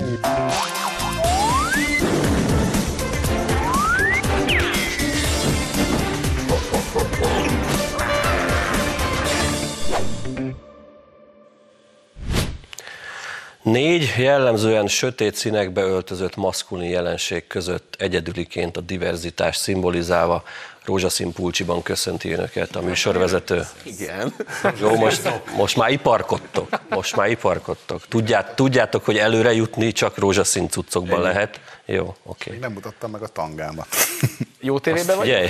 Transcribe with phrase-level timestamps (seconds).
[0.00, 0.79] Thank you.
[13.70, 20.42] Négy jellemzően sötét színekbe öltözött maszkulin jelenség között egyedüliként a diverzitás szimbolizálva
[20.84, 23.66] rózsaszín pulcsiban köszönti önöket a műsorvezető.
[23.82, 24.34] Igen.
[24.80, 28.06] Jó, most, most már iparkodtok, most már iparkodtok.
[28.08, 31.60] Tudját, tudjátok, hogy előre jutni csak rózsaszín cuccokban lehet.
[31.84, 32.58] Jó, oké.
[32.60, 33.86] Nem mutattam meg a tangámat.
[34.60, 35.26] Jó tévében vagy?
[35.26, 35.48] Figyelj,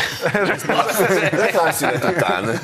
[1.45, 2.61] Reklámszünet után.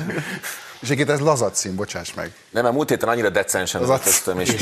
[0.79, 2.31] És egyébként ez lazac szín, bocsáss meg.
[2.49, 4.55] Nem, mert múlt héten annyira decensen Az a- öltöztem, és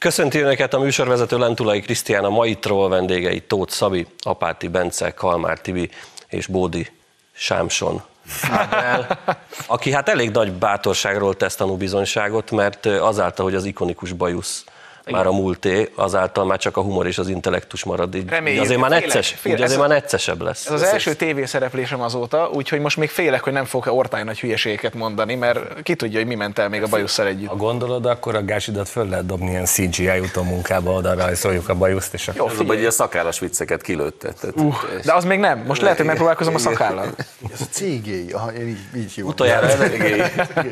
[0.00, 5.60] Köszönti Önöket a műsorvezető Lentulai Krisztián, a mai troll vendégei Tóth Szabi, Apáti Bence, Kalmár
[5.60, 5.90] Tibi
[6.28, 6.90] és Bódi
[7.32, 8.02] Sámson.
[8.50, 9.18] Ábel,
[9.66, 14.64] aki hát elég nagy bátorságról tesz tanúbizonyságot, mert azáltal, hogy az ikonikus bajusz
[15.10, 18.14] már a múlté, azáltal már csak a humor és az intellektus marad.
[18.14, 18.62] Így, Reméljük.
[18.62, 19.58] azért már necces, félek.
[19.58, 20.66] így azért Ez már neccesebb lesz.
[20.66, 24.94] Ez az első tévészereplésem azóta, úgyhogy most még félek, hogy nem fogok ortány nagy hülyeségeket
[24.94, 27.48] mondani, mert ki tudja, hogy mi ment el még a bajusszal együtt.
[27.48, 32.14] Ha gondolod, akkor a gásidat föl lehet dobni ilyen CGI utómunkába, oda rajzoljuk a bajuszt,
[32.14, 32.66] és Jó, akkor...
[32.66, 34.34] baj, hogy a szakállas vicceket kilőtted.
[34.34, 34.74] Tehát, Uh,
[35.04, 35.64] de az még nem.
[35.66, 37.14] Most lehet, hogy megpróbálkozom a szakállal.
[37.52, 39.30] Ez a cégéi, aha, én így, így hívom.
[39.30, 39.68] Utoljára,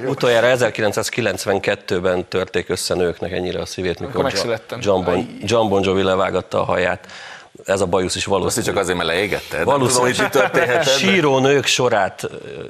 [0.06, 4.78] utoljára 1992-ben törték össze nőknek ennyire a szívét, mikor megszülettem.
[4.82, 7.06] John bon, John bon Jovi levágatta a haját.
[7.64, 8.66] Ez a bajusz is Azt valószínű.
[8.66, 10.96] csak azért, mert Nem tudom, hogy így történhetett.
[10.96, 12.28] síró nők sorát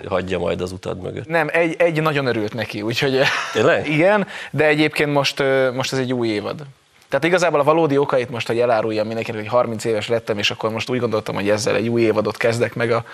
[0.09, 1.27] hagyja majd az utad mögött.
[1.29, 3.21] Nem, egy, egy nagyon örült neki, úgyhogy
[3.53, 3.89] Tényleg?
[3.97, 5.43] igen, de egyébként most,
[5.75, 6.63] most ez egy új évad.
[7.09, 10.71] Tehát igazából a valódi okait most, hogy eláruljam mindenkinek, hogy 30 éves lettem, és akkor
[10.71, 13.05] most úgy gondoltam, hogy ezzel egy új évadot kezdek meg a,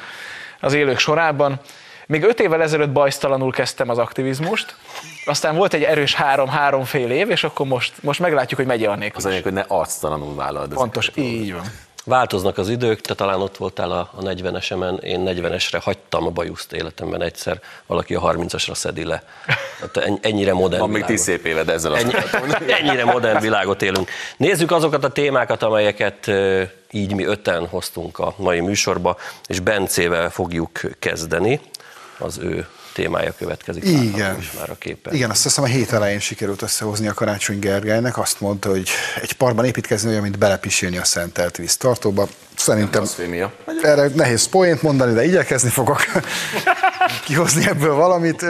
[0.61, 1.61] az élők sorában.
[2.07, 4.77] Még öt évvel ezelőtt bajsztalanul kezdtem az aktivizmust,
[5.29, 8.93] aztán volt egy erős három-három fél év, és akkor most, most meglátjuk, hogy megy a
[8.93, 9.31] Az nélkül.
[9.31, 10.75] anyag, hogy ne arctalanul vállald.
[10.75, 11.63] Pontos, így van.
[12.05, 16.73] Változnak az idők, te talán ott voltál a, a 40-esemen, én 40-esre hagytam a bajuszt
[16.73, 19.23] életemben egyszer, valaki a 30-asra szedi le.
[19.81, 21.17] Hát en- ennyire modern Van még világot.
[21.17, 22.13] tíz szép éved ezzel Ennyi,
[22.81, 24.11] ennyire modern világot élünk.
[24.37, 26.31] Nézzük azokat a témákat, amelyeket
[26.91, 31.61] így mi öten hoztunk a mai műsorba, és Bencével fogjuk kezdeni.
[32.19, 32.67] Az ő
[32.99, 33.85] témája következik.
[33.85, 34.39] Igen.
[34.39, 35.15] Is már a képen.
[35.15, 38.19] Igen, azt hiszem a hét elején sikerült összehozni a Karácsony Gergelynek.
[38.19, 38.89] Azt mondta, hogy
[39.21, 42.29] egy parkban építkezni olyan, mint belepisilni a szentelt víztartóba.
[42.57, 43.05] Szerintem
[43.83, 46.05] erre nehéz poént mondani, de igyekezni fogok
[47.27, 48.43] kihozni ebből valamit.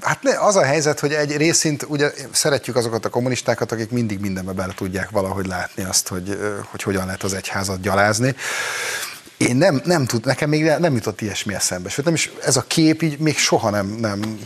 [0.00, 4.20] Hát ne, az a helyzet, hogy egy részint ugye szeretjük azokat a kommunistákat, akik mindig
[4.20, 6.38] mindenbe bele tudják valahogy látni azt, hogy,
[6.70, 8.34] hogy hogyan lehet az egyházat gyalázni.
[9.48, 11.88] Én nem, nem tud, nekem még nem jutott ilyesmi eszembe.
[11.88, 14.38] Sőt, nem is, ez a kép így még soha nem, nem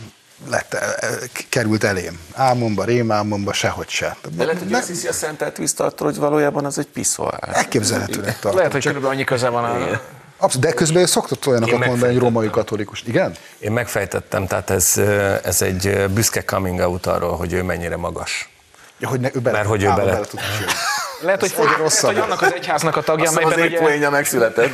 [0.49, 1.19] lett, el- el-
[1.49, 2.19] került elém.
[2.33, 4.17] Álmomba, rémálmomba, sehogy se.
[4.35, 7.49] De lehet, hogy Ne- azt hiszi a szentelt víztartó, hogy valójában az egy piszoár.
[7.53, 8.55] Elképzelhetőnek tartom.
[8.55, 10.01] Lehet, hogy körülbelül annyi köze van a...
[10.37, 13.03] Abszolút, de közben szoktott olyanokat mondani, hogy római katolikus.
[13.05, 13.33] Igen?
[13.59, 14.97] Én megfejtettem, tehát ez,
[15.43, 18.49] ez egy büszke coming out arról, hogy ő mennyire magas.
[18.99, 20.71] Ja, hogy ne, ő bele, Mert hogy ő bele- tud mesélni.
[21.21, 22.11] Lehet, hogy, egyre lehet, rosszabb.
[22.11, 23.79] hogy annak az egyháznak a tagja, Azt az amelyben épp ugye...
[23.79, 24.73] poénja megszületett.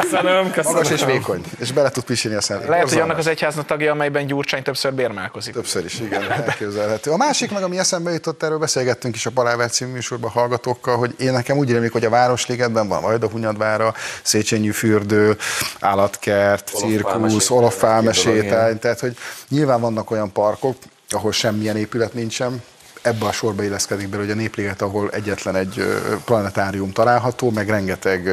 [0.00, 2.66] Köszönöm, Magas és vékony, és bele tud pisilni a szent.
[2.66, 5.54] Lehet, hogy annak az egyháznak tagja, amelyben Gyurcsány többször bérmálkozik.
[5.54, 7.10] Többször is, igen, elképzelhető.
[7.10, 11.14] A másik meg, ami eszembe jutott, erről beszélgettünk is a Paláver című műsorban hallgatókkal, hogy
[11.18, 15.36] én nekem úgy rémlik, hogy a Városligetben van Vajdahunyadvára, Széchenyi fürdő,
[15.80, 19.16] állatkert, cirkusz, olafálmesétány, tehát hogy
[19.48, 20.76] nyilván vannak olyan parkok,
[21.08, 22.62] ahol semmilyen épület nincsen,
[23.02, 25.84] ebbe a sorba illeszkedik bele, hogy a Népliget, ahol egyetlen egy
[26.24, 28.28] planetárium található, meg rengeteg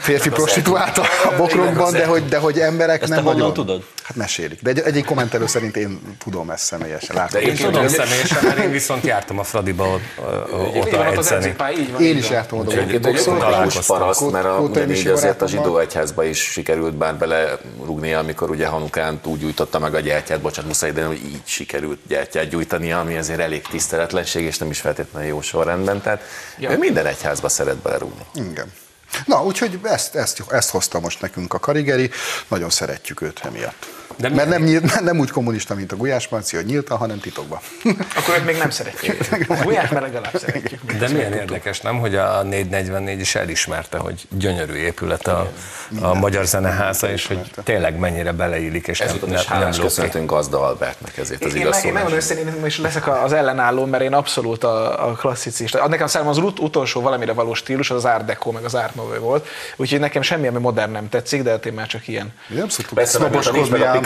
[0.00, 3.84] férfi prostituált a a bokrokban, de hogy, de hogy emberek Ezt nem nagyon- tudod?
[4.02, 4.62] Hát mesélik.
[4.62, 7.16] De egy, egyik kommentelő szerint én tudom ezt személyesen.
[7.16, 7.40] Látom.
[7.40, 10.00] De Én tudom személyesen, mert én viszont jártam a Fradiba ott,
[10.76, 11.54] ott az edzeni.
[12.00, 12.70] Én is jártam oda.
[12.72, 13.98] Egyébként egy találkoztam.
[13.98, 19.20] paraszt, mert a, ugyanígy azért a zsidó egyházba is sikerült bár belerúgnia, amikor ugye Hanukán
[19.24, 23.40] úgy gyújtotta meg a gyertyát, bocsánat, muszáj, de hogy így sikerült gyertyát gyújtania, ami azért
[23.48, 26.00] elég tiszteletlenség, és nem is feltétlenül jó sorrendben.
[26.02, 26.22] Tehát
[26.58, 26.70] Ja.
[26.70, 28.24] ő minden egyházba szeret belerúgni.
[28.34, 28.72] Igen.
[29.24, 32.10] Na, úgyhogy ezt, ezt, ezt hozta most nekünk a Karigeri,
[32.48, 33.86] nagyon szeretjük őt emiatt.
[34.18, 37.58] De Mert nem, nyílt, nem úgy kommunista, mint a Gulyás Marci, hogy nyíltan, hanem titokban.
[38.16, 39.28] Akkor őt még nem szeretjük.
[39.62, 40.92] Gulyás, mert legalább szeretjük.
[40.98, 45.50] De milyen érdekes, nem, hogy a 444 is elismerte, hogy gyönyörű épület a,
[46.00, 49.80] a Magyar Zeneháza, és hogy tényleg mennyire beleillik, és nem, Ezúton nem, is nem ki.
[49.80, 53.84] köszöntünk Gazda Albertnek ezért az Én, igaz meg, én megmondom én most leszek az ellenálló,
[53.84, 55.88] mert én abszolút a, a klasszicista.
[55.88, 58.94] Nekem számomra az ut- utolsó valamire való stílus az az Art Deco, meg az Art
[58.94, 59.46] Nouveau volt.
[59.76, 62.32] Úgyhogy nekem semmi, ami modern nem tetszik, de hát én már csak ilyen.
[62.48, 63.18] Nem szoktuk Persze,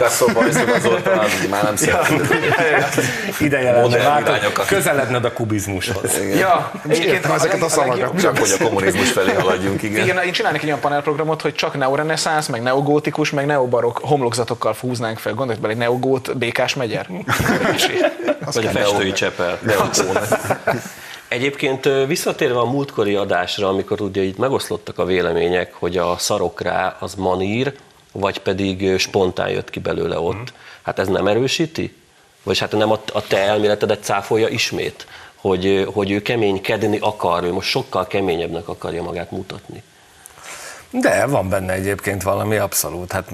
[0.03, 0.09] a a.
[0.09, 2.21] Picasso bajszogazolta, az már nem szeretem.
[3.41, 4.67] Ideje lenne, irányokat.
[4.67, 6.21] közeledned a kubizmushoz.
[6.39, 7.97] Ja, egyébként ezeket a szavakat.
[7.99, 10.05] legjobb- Csak hogy a kommunizmus felé haladjunk, igen.
[10.05, 15.19] Igen, én csinálnék egy olyan panelprogramot, hogy csak neoreneszánsz, meg neogótikus, meg neobarok homlokzatokkal fúznánk
[15.19, 15.35] fel.
[15.35, 17.07] Gondolj bele, egy neogót Békás megyer.
[18.53, 19.59] Vagy a festői csepel.
[21.29, 26.97] Egyébként visszatérve a múltkori adásra, amikor ugye itt megoszlottak a vélemények, hogy a szarok rá
[27.01, 27.73] az manír,
[28.13, 30.53] vagy pedig spontán jött ki belőle ott.
[30.83, 31.97] Hát ez nem erősíti?
[32.43, 35.07] Vagy hát nem a, a te elméletedet cáfolja ismét?
[35.35, 39.83] Hogy, hogy ő keménykedni akar, ő most sokkal keményebbnek akarja magát mutatni.
[40.91, 43.13] De van benne egyébként valami abszolút.
[43.13, 43.29] Hát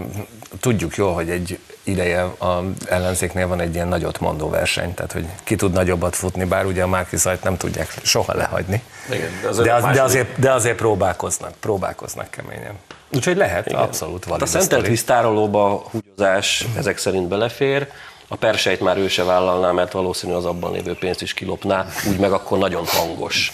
[0.61, 5.27] tudjuk jól, hogy egy ideje a ellenzéknél van egy ilyen nagyot mondó verseny, tehát hogy
[5.45, 8.83] ki tud nagyobbat futni, bár ugye a Márkizajt nem tudják soha lehagyni.
[9.11, 12.79] Igen, de azért de, az, de, azért, de azért próbálkoznak, próbálkoznak keményen.
[13.13, 13.81] Úgyhogy lehet, Igen.
[13.81, 17.89] abszolút Hát valid a a szentelt víztárolóba húgyozás ezek szerint belefér,
[18.29, 22.19] a perseit már ő se vállalná, mert valószínű az abban lévő pénzt is kilopná, úgy
[22.19, 23.53] meg akkor nagyon hangos.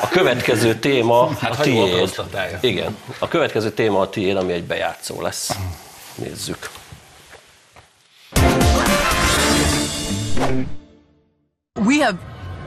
[0.00, 2.14] A következő téma Hát, a tiéd.
[2.60, 5.50] Igen, a következő téma a tiéd, ami egy bejátszó lesz.
[6.14, 6.70] Nézzük.
[11.74, 12.35] We have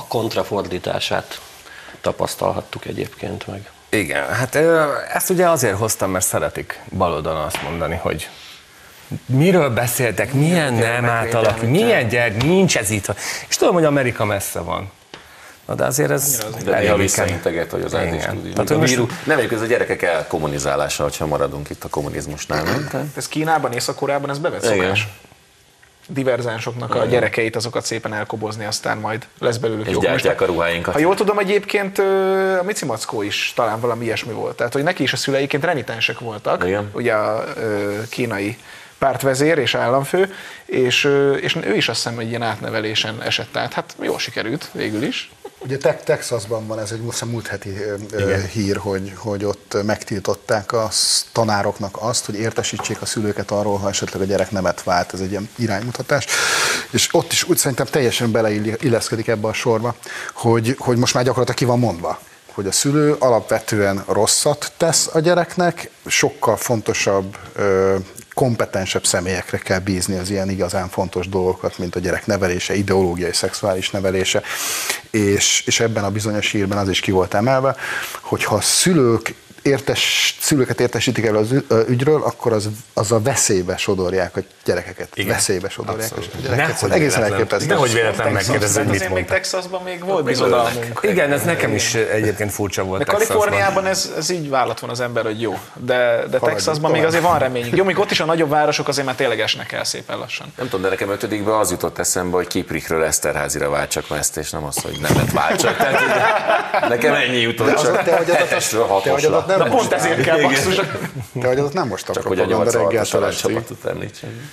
[0.00, 1.40] A kontrafordítását
[2.00, 3.70] tapasztalhattuk egyébként meg.
[3.88, 4.54] Igen, hát
[5.12, 8.28] ezt ugye azért hoztam, mert szeretik baloldalon azt mondani, hogy
[9.26, 13.14] miről beszéltek, milyen nem átalakul, milyen gyerek, nincs ez itt.
[13.48, 14.90] És tudom, hogy Amerika messze van.
[15.66, 19.66] Na de azért ez De elég visszainteget, hogy az hogy a most- nem egyébként ez
[19.66, 23.10] a gyerekek elkommunizálása, ha maradunk itt a kommunizmusnál, nem?
[23.16, 24.96] Ez Kínában, Észak-Koreában ez bevett Igen.
[26.12, 30.00] Diverzánsoknak a gyerekeit, azokat szépen elkobozni, aztán majd lesz belőlük és jó.
[30.00, 30.94] gyártják a ruháinkat.
[30.94, 31.98] Ha jól tudom, egyébként
[32.58, 34.56] a Mici Mackó is talán valami ilyesmi volt.
[34.56, 36.64] Tehát, hogy neki is a szüleiként renitensek voltak.
[36.64, 36.90] Igen.
[36.92, 37.44] Ugye a
[38.08, 38.56] kínai
[38.98, 40.34] pártvezér és államfő,
[40.70, 41.04] és,
[41.40, 43.72] és ő is azt hiszem, hogy ilyen átnevelésen esett át.
[43.72, 45.30] Hát jól sikerült végül is.
[45.58, 49.76] Ugye Te- Texasban van ez egy most múlt heti ö, ö, hír, hogy, hogy ott
[49.84, 50.88] megtiltották a
[51.32, 55.30] tanároknak azt, hogy értesítsék a szülőket arról, ha esetleg a gyerek nemet vált, ez egy
[55.30, 56.26] ilyen iránymutatás.
[56.90, 59.94] És ott is úgy szerintem teljesen beleilleszkedik ebbe a sorba,
[60.32, 62.20] hogy, hogy most már gyakorlatilag ki van mondva
[62.54, 67.96] hogy a szülő alapvetően rosszat tesz a gyereknek, sokkal fontosabb, ö,
[68.40, 73.90] kompetensebb személyekre kell bízni az ilyen igazán fontos dolgokat, mint a gyerek nevelése, ideológiai, szexuális
[73.90, 74.42] nevelése,
[75.10, 77.76] és, és ebben a bizonyos hírben az is ki volt emelve,
[78.20, 81.48] hogy ha a szülők értes, szülőket értesítik el az
[81.88, 85.08] ügyről, akkor az, az a veszélybe sodorják a gyerekeket.
[85.14, 85.28] Igen.
[85.34, 86.34] Veszélybe sodorják Abszolút.
[86.34, 86.72] a gyerekeket.
[86.80, 87.66] Nehogy egészen véletlen- elképesztő.
[87.68, 89.24] Nehogy véletlen megkérdezed, Tehát mit azért még.
[89.24, 90.98] Texasban még volt bizodalmunk.
[91.02, 93.04] Igen, ez nekem is egyébként furcsa volt.
[93.04, 93.12] De.
[93.12, 95.58] Kaliforniában ez, ez így vállat van az ember, hogy jó.
[95.74, 97.76] De, de Texasban még azért van reményünk.
[97.76, 100.52] Jó, még ott is a nagyobb városok azért már tényleg esnek el szépen lassan.
[100.56, 104.64] Nem tudom, de nekem ötödikben az jutott eszembe, hogy Kiprikről Eszterházira váltsak ezt, és nem
[104.64, 105.76] az, hogy nem lett váltsak.
[105.76, 108.02] Tehát, hogy nekem ennyi jutott csak.
[108.02, 108.48] te agyadat
[108.88, 109.44] hatosra.
[109.56, 110.74] Nem Na pont ezért kell basszus.
[111.40, 113.46] Te agyadat nem most a Csak hogy a propaganda reggel 86-os teleszti.
[113.46, 114.50] csapatot említsem.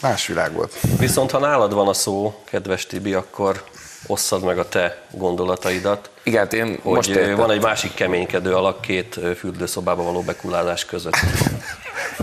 [0.00, 0.76] Más világ volt.
[0.98, 3.62] Viszont ha nálad van a szó, kedves Tibi, akkor
[4.06, 6.10] osszad meg a te gondolataidat.
[6.22, 7.36] Igen, hát én hogy most értem.
[7.36, 11.16] van egy másik keménykedő alak két ö, fürdőszobába való bekulálás között.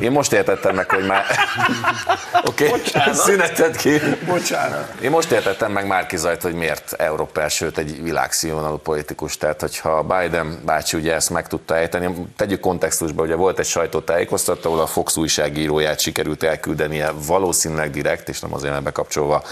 [0.01, 1.25] Én most értettem meg, hogy már...
[2.49, 3.13] Oké, okay.
[3.13, 3.99] szünetet ki.
[4.27, 4.93] Bocsánat.
[5.01, 9.37] Én most értettem meg Márki Zajt, hogy miért Európás, sőt egy világszínvonalú politikus.
[9.37, 14.69] Tehát, hogyha Biden bácsi ugye ezt meg tudta ejteni, tegyük kontextusba, ugye volt egy sajtótájékoztató,
[14.69, 19.43] ahol a Fox újságíróját sikerült elküldenie valószínűleg direkt, és nem azért, mert bekapcsolva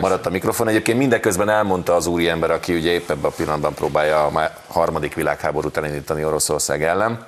[0.00, 0.68] maradt a mikrofon.
[0.68, 5.76] Egyébként mindeközben elmondta az úriember, aki ugye épp ebben a pillanatban próbálja a harmadik világháborút
[5.76, 7.24] elindítani Oroszország ellen,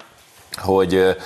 [0.56, 1.16] hogy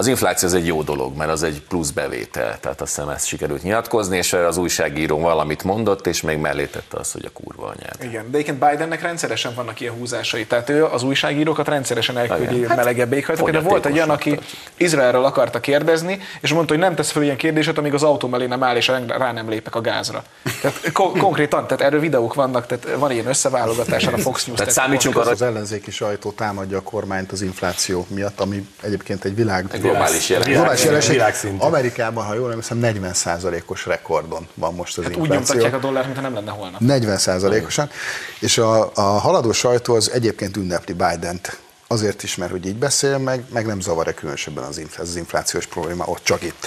[0.00, 3.26] az infláció az egy jó dolog, mert az egy plusz bevétel, tehát azt hiszem ezt
[3.26, 7.30] sikerült nyilatkozni, és erre az újságíró valamit mondott, és még mellé tette azt, hogy a
[7.42, 7.96] kurva anyád.
[8.00, 10.46] Igen, de egyébként Bidennek rendszeresen vannak ilyen húzásai.
[10.46, 12.66] Tehát ő az újságírókat rendszeresen elküldi.
[12.66, 14.38] Hát, melegebb éghajlatokra, de volt egy olyan, aki
[14.76, 18.46] Izraelről akarta kérdezni, és mondta, hogy nem tesz fel ilyen kérdéset, amíg az autó mellé
[18.46, 20.24] nem áll, és rá nem lépek a gázra.
[20.60, 24.58] Tehát ko- konkrétan, tehát erről videók vannak, tehát van ilyen összeválogatás a Fox News.
[24.58, 29.34] Tehát számítsunk arra, Az ellenzéki sajtó támadja a kormányt az infláció miatt, ami egyébként egy
[29.34, 30.54] világ globális jelenség.
[30.54, 31.10] Globális jelenség.
[31.12, 31.64] világszintű.
[31.64, 35.54] Amerikában, ha jól emlékszem, 40%-os rekordon van most az Hát úgy infláció.
[35.54, 36.80] nyomtatják a dollárt, mintha nem lenne holnap.
[36.80, 37.90] 40 százalékosan,
[38.40, 41.58] és a, a haladó sajtó az egyébként ünnepli Biden-t.
[41.86, 44.64] Azért is, mert hogy így beszél, meg, meg nem zavar-e különösebben
[44.98, 46.66] az inflációs probléma ott, csak itt.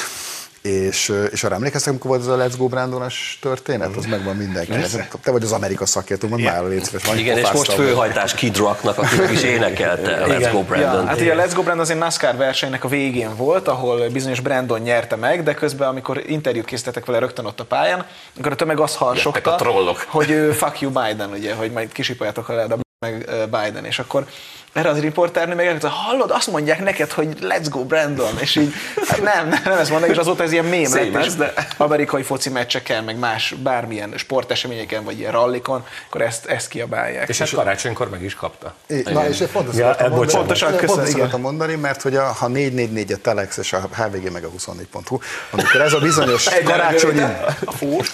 [0.63, 3.96] És, és arra emlékeztek, amikor volt ez a Let's Go Brandonas történet?
[3.96, 5.17] Az megvan mindenkinek.
[5.24, 7.20] Te vagy az Amerika szakértő, mondd már, légy szíves.
[7.20, 11.01] Igen, és most főhajtás Kid Rocknak, aki meg is énekelte a Let's Go Brandon.
[11.01, 14.10] Ja, hát ugye a Let's Go Brand az egy NASCAR versenynek a végén volt, ahol
[14.10, 18.05] bizonyos Brandon nyerte meg, de közben, amikor interjút készítettek vele rögtön ott a pályán,
[18.39, 19.58] akkor a tömeg azt harsogta,
[20.08, 24.25] hogy ő, fuck you Biden, ugye, hogy majd kisipoljátok a meg Biden, és akkor
[24.74, 28.74] erre az riporternő meg elkezdte, hallod, azt mondják neked, hogy let's go Brandon, és így,
[29.07, 32.24] hát nem, nem, nem ezt mondják, és azóta ez ilyen mém lett, és de- amerikai
[32.24, 37.29] foci meccseken, meg más bármilyen sporteseményeken, vagy ilyen rallikon, akkor ezt, ezt kiabálják.
[37.29, 38.74] És hát karácsonykor meg is kapta.
[38.88, 40.31] É, Na, és azt Ja, akartam mondani, bocsánat.
[40.31, 41.19] Pontosan, pont köszönöm, azt igen.
[41.19, 45.17] akartam mondani, mert hogy a, ha 444 a Telex és a HVG meg a 24.hu,
[45.51, 47.24] amikor ez a bizonyos karácsonyi,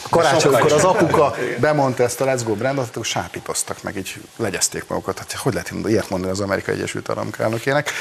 [0.10, 5.17] karácsonykor az apuka bemondta ezt a Let's Go brandot, akkor sápítoztak meg, így legyezték magukat.
[5.17, 7.91] Hát hogy lehet ilyet mondani az Amerikai Egyesült Államok elnökének?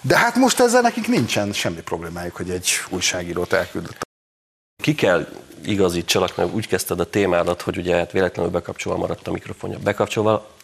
[0.00, 4.04] De hát most ezzel nekik nincsen semmi problémájuk, hogy egy újságírót elküldött.
[4.82, 5.26] Ki kell
[5.64, 9.78] igazítsalak, mert úgy kezdted a témádat, hogy ugye hát véletlenül bekapcsolva maradt a mikrofonja.
[9.78, 10.54] Bekapcsolva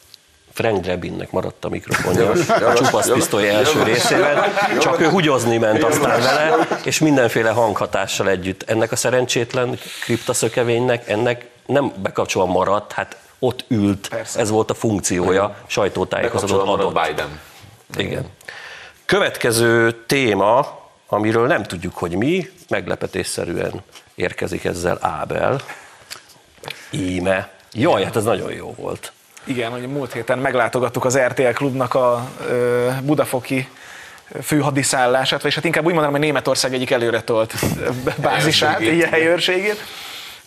[0.53, 2.31] Frank Drebinnek maradt a mikrofonja
[2.67, 8.63] a csupasz pisztoly első részében, csak ő hugyozni ment aztán vele, és mindenféle hanghatással együtt.
[8.63, 14.41] Ennek a szerencsétlen kriptaszökevénynek ennek nem bekapcsolva maradt, hát ott ült, Persze.
[14.41, 17.01] ez volt a funkciója, sajtótájékoztatót adott.
[17.07, 17.41] Biden.
[17.97, 18.27] Igen.
[19.05, 23.83] Következő téma, amiről nem tudjuk, hogy mi, meglepetésszerűen
[24.15, 25.61] érkezik ezzel Ábel.
[26.91, 27.53] Íme.
[27.73, 29.13] Jaj, hát ez nagyon jó volt.
[29.45, 33.69] Igen, hogy múlt héten meglátogattuk az RTL klubnak a ö, budafoki
[34.43, 37.55] főhadiszállását, vagyis hát inkább úgy mondanám, hogy Németország egyik előretolt
[38.23, 39.81] bázisát, ilyen helyőrségét.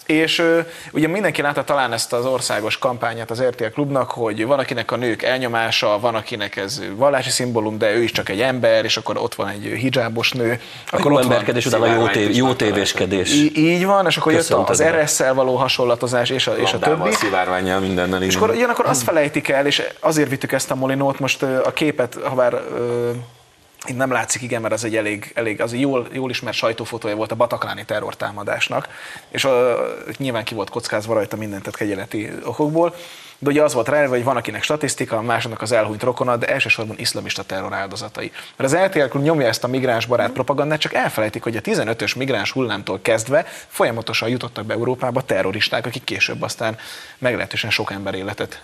[0.05, 0.43] És
[0.91, 4.95] ugye mindenki látta talán ezt az országos kampányát az RTL klubnak, hogy van akinek a
[4.95, 9.17] nők elnyomása, van akinek ez vallási szimbólum, de ő is csak egy ember, és akkor
[9.17, 10.59] ott van egy hijábos nő.
[10.91, 13.33] Akkor ott jó emberkedés után a jó, tév, jó tévéskedés.
[13.33, 14.83] Í- így van, és akkor jött Köszöntöd az.
[14.83, 17.11] RS-szel való hasonlatozás, és a, és a többi.
[17.11, 18.23] szivárványjal, mindennel.
[18.23, 22.17] És akkor ugyanakkor azt felejtik el, és azért vittük ezt a molinót, most a képet,
[22.23, 23.09] ha bár ö,
[23.89, 27.15] itt nem látszik, igen, mert az egy elég, elég az egy jól, jól ismert sajtófotója
[27.15, 28.87] volt a batakláni terrortámadásnak,
[29.29, 29.87] és ö,
[30.17, 32.95] nyilván ki volt kockázva rajta mindent, tehát kegyeleti okokból,
[33.39, 36.95] de ugye az volt rá, hogy van akinek statisztika, másnak az elhunyt rokona, de elsősorban
[36.99, 38.31] iszlamista terror áldozatai.
[38.55, 42.99] Mert az Klub nyomja ezt a migránsbarát propagandát, csak elfelejtik, hogy a 15-ös migráns hullámtól
[43.01, 46.77] kezdve folyamatosan jutottak be Európába terroristák, akik később aztán
[47.17, 48.61] meglehetősen sok ember életet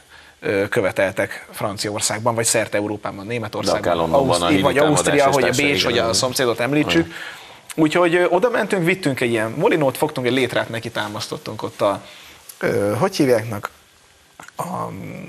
[0.70, 5.98] követeltek Franciaországban, vagy szerte Európában, De Németországban, a Ausztri- vagy Ausztria, hogy a Bécs, hogy
[5.98, 6.14] a igen.
[6.14, 7.14] szomszédot említsük.
[7.76, 12.02] Úgyhogy ö, oda mentünk, vittünk egy ilyen molinót, fogtunk egy létrát, neki támasztottunk ott a,
[12.60, 13.70] ö, hogy hívjáknak,
[14.58, 14.64] a,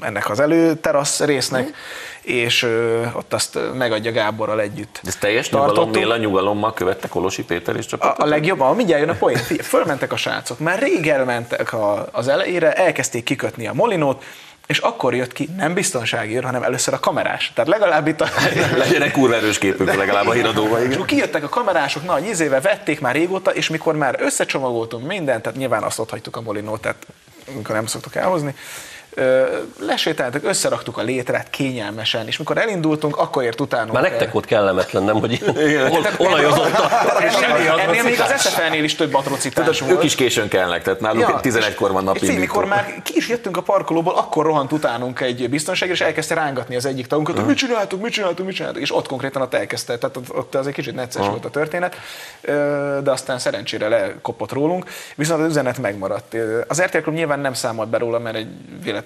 [0.01, 1.73] ennek az előterasz résznek,
[2.21, 5.01] és ö, ott azt megadja Gáborral együtt.
[5.05, 8.19] Ez teljes nyugalomnél a nyugalommal követte Kolosi Péter és A, csapatot?
[8.19, 9.37] a legjobb, ah, mindjárt jön a poén.
[9.73, 14.25] Fölmentek a srácok, már rég elmentek a, az elejére, elkezdték kikötni a molinót,
[14.67, 17.53] és akkor jött ki nem biztonsági őr, hanem először a kamerás.
[17.55, 18.29] Tehát legalább itt a...
[18.77, 20.95] Legyenek kurva erős képünk legalább a híradóban, És igen.
[20.95, 25.59] akkor kijöttek a kamerások, nagy izével vették már régóta, és mikor már összecsomagoltunk mindent, tehát
[25.59, 27.07] nyilván azt ott hagytuk a molinót, tehát
[27.55, 28.55] amikor nem szoktuk elhozni,
[29.15, 29.45] ö,
[29.79, 33.93] lesétáltak, összeraktuk a létrát kényelmesen, és mikor elindultunk, akkor ért utánunk.
[33.93, 35.43] Már nektek ott kellemetlen, nem, hogy
[35.91, 36.91] ol, olajozott a...
[37.79, 39.93] ennél, még az SFL-nél is több atrocitás volt.
[39.93, 43.57] Ők is későn kelnek, tehát náluk ja, 11-kor van napi mikor már ki is jöttünk
[43.57, 47.57] a parkolóból, akkor rohant utánunk egy biztonsági, és elkezdte rángatni az egyik tagunkat, hogy mit
[47.57, 50.95] csináltuk, mit csináltuk, mit csináltuk, és ott konkrétan ott elkezdte, tehát ott, az egy kicsit
[50.95, 51.97] necces volt a történet,
[53.03, 56.37] de aztán szerencsére lekopott rólunk, viszont az üzenet megmaradt.
[56.69, 58.49] Az RTL Klub nyilván nem számolt be róla, mert egy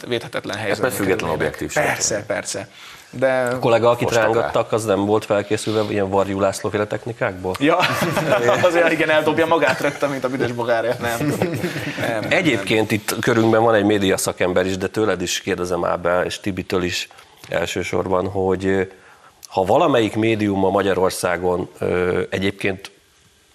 [0.00, 0.80] vélet, védhetetlen helyzet.
[0.80, 2.68] persze független objektív Persze, persze.
[3.10, 4.30] De A kollega, akit Fostak rá.
[4.32, 7.54] rángattak, az nem volt felkészülve ilyen Varjú László féle technikákból?
[7.58, 7.78] Ja,
[8.68, 10.96] azért igen, eldobja magát rögtön, mint a büdös bogárja.
[11.00, 11.34] Nem.
[12.00, 12.26] nem.
[12.28, 16.82] Egyébként itt körünkben van egy média szakember is, de tőled is kérdezem Ábel, és Tibitől
[16.82, 17.08] is
[17.48, 18.92] elsősorban, hogy
[19.48, 21.68] ha valamelyik médium a Magyarországon
[22.30, 22.90] egyébként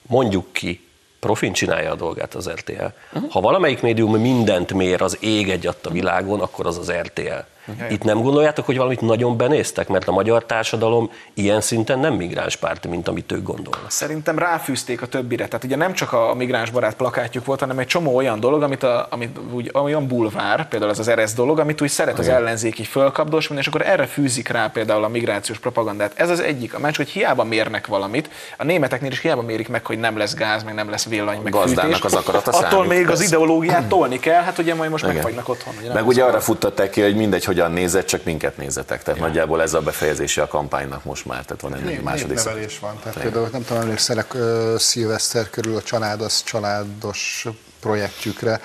[0.02, 0.88] mondjuk ki,
[1.22, 2.86] profin csinálja a dolgát az RTL.
[3.30, 7.44] Ha valamelyik médium mindent mér az ég egyatt a világon, akkor az az RTL.
[7.90, 12.88] Itt nem gondoljátok, hogy valamit nagyon benéztek, mert a magyar társadalom ilyen szinten nem migránspárti,
[12.88, 13.92] mint amit ők gondolnak.
[13.92, 15.46] Szerintem ráfűzték a többire.
[15.46, 19.08] Tehát ugye nem csak a migránsbarát plakátjuk volt, hanem egy csomó olyan dolog, amit, a,
[19.10, 22.88] amit úgy, olyan bulvár, például ez az Eresz dolog, amit úgy szeret az ellenzék így
[22.88, 26.12] fölkapdosni, és akkor erre fűzik rá például a migrációs propagandát.
[26.16, 26.74] Ez az egyik.
[26.74, 30.34] A másik, hogy hiába mérnek valamit, a németeknél is hiába mérik meg, hogy nem lesz
[30.34, 32.02] gáz, meg nem lesz villany, meg Gazdának fűtés.
[32.02, 35.16] az akarata Attól számít, még az ideológiát tolni kell, hát ugye majd most Igen.
[35.16, 35.74] megfagynak otthon.
[35.80, 39.04] Ugye Meg ugye arra futtatták ki, hogy mindegy, hogyan nézett, csak minket nézzetek.
[39.04, 41.46] Tehát nagyjából ez a befejezése a kampánynak most már.
[41.46, 43.00] Tehát van egy második névnevelés van.
[43.04, 47.48] Tehát például nem tudom, emlékszelek ö, szilveszter körül a család, az családos
[47.80, 48.62] projektjükre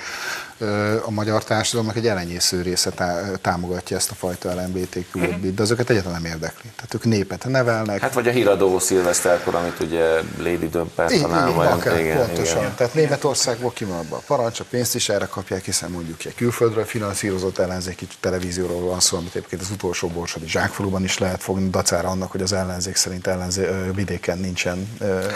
[1.04, 5.90] a magyar társadalomnak egy elenyésző része tá- támogatja ezt a fajta LMBTQ lobbit, de azokat
[5.90, 6.70] egyáltalán nem érdekli.
[6.76, 8.00] Tehát ők népet nevelnek.
[8.00, 12.58] Hát vagy a híradó szilveszterkor, amit ugye Lady Dömpert talán, vagy akár, igen, pontosan.
[12.58, 12.74] igen.
[12.74, 16.34] Tehát Németországból ki van abban a parancs, a pénzt is erre kapják, hiszen mondjuk egy
[16.34, 21.68] külföldről finanszírozott ellenzéki televízióról van szó, amit egyébként az utolsó borsodi zsákfaluban is lehet fogni,
[21.70, 24.88] dacára annak, hogy az ellenzék szerint ellenzé, vidéken nincsen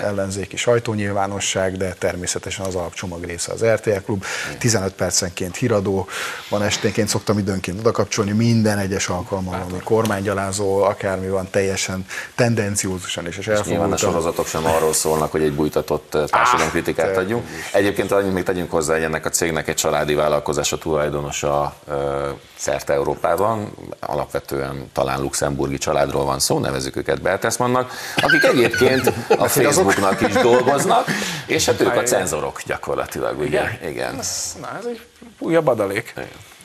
[0.02, 4.24] ellenzéki sajtónyilvánosság, de természetesen az alapcsomag része az RTL klub.
[4.58, 6.06] 15 percenként híradó,
[6.48, 13.26] van esténként, szoktam időnként oda kapcsolni, minden egyes alkalommal, ami kormánygyalázó, akármi van, teljesen tendenciózusan
[13.26, 17.46] és, és Nyilván a sorozatok sem arról szólnak, hogy egy bújtatott eh, társadalomkritikát te- adjunk.
[17.72, 22.28] Egyébként annyit még tegyünk hozzá, hogy ennek a cégnek egy családi vállalkozás a tulajdonosa ö,
[22.56, 30.20] szerte Európában, alapvetően talán luxemburgi családról van szó, nevezük őket Bertelsmannnak, akik egyébként a Facebooknak
[30.20, 31.06] is dolgoznak,
[31.46, 33.62] és hát ők a cenzorok gyakorlatilag, ugye?
[33.88, 34.18] Igen.
[34.18, 34.99] Ez- Na, ez egy
[35.38, 36.14] újabb adalék.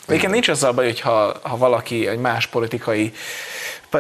[0.08, 3.14] Egyébként nincs azzal baj, hogy ha, ha valaki egy más politikai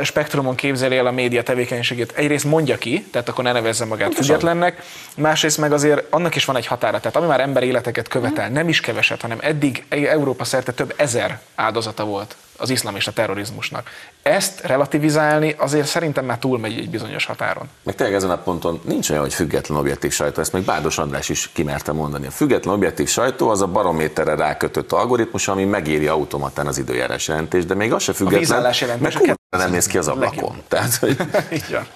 [0.03, 4.83] spektrumon képzeli el a média tevékenységét, egyrészt mondja ki, tehát akkor ne nevezze magát függetlennek,
[5.15, 8.69] másrészt meg azért annak is van egy határa, tehát ami már ember életeket követel, nem
[8.69, 13.89] is keveset, hanem eddig Európa szerte több ezer áldozata volt az iszlamista terrorizmusnak.
[14.21, 17.69] Ezt relativizálni azért szerintem már túlmegy egy bizonyos határon.
[17.83, 21.29] Meg tényleg ezen a ponton nincs olyan, hogy független objektív sajtó, ezt még Bádos András
[21.29, 22.27] is kimerte mondani.
[22.27, 27.67] A független objektív sajtó az a barométerre rákötött algoritmus, ami megírja automatán az időjárás jelentést,
[27.67, 30.63] de még az se független, vízállás jelentés mert a nem néz ki az ablakon.
[30.67, 31.17] Tehát, hogy
[31.53, 31.87] Így van.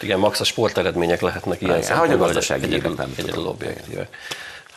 [0.00, 4.08] Igen, max a sporteredmények lehetnek ilyen Igen, hogy a szempontból gazdasági egyedül, egyedül objektívek.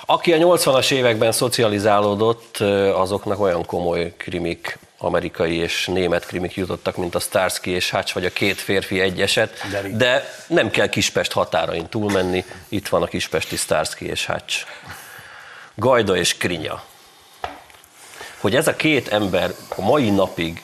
[0.08, 2.58] Aki a 80-as években szocializálódott,
[2.94, 8.26] azoknak olyan komoly krimik, amerikai és német krimik jutottak, mint a Starsky és Hutch, vagy
[8.26, 9.66] a két férfi egy eset,
[9.98, 14.66] de nem kell Kispest határain túlmenni, itt van a kispesti Starsky és Hutch.
[15.76, 16.84] Gajda és Krinya.
[18.38, 20.64] Hogy ez a két ember a mai napig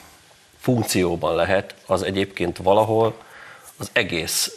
[0.60, 3.14] funkcióban lehet, az egyébként valahol
[3.76, 4.56] az egész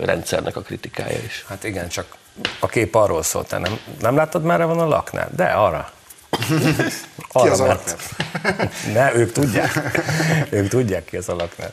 [0.00, 1.44] rendszernek a kritikája is.
[1.48, 2.16] Hát igen, csak
[2.60, 5.28] a kép arról szólt, te nem, nem láttad merre van a laknál?
[5.36, 5.90] De arra.
[7.42, 7.96] Ki az a ment.
[8.92, 10.00] Ne, ők tudják.
[10.50, 11.72] ők tudják ki az a laknál.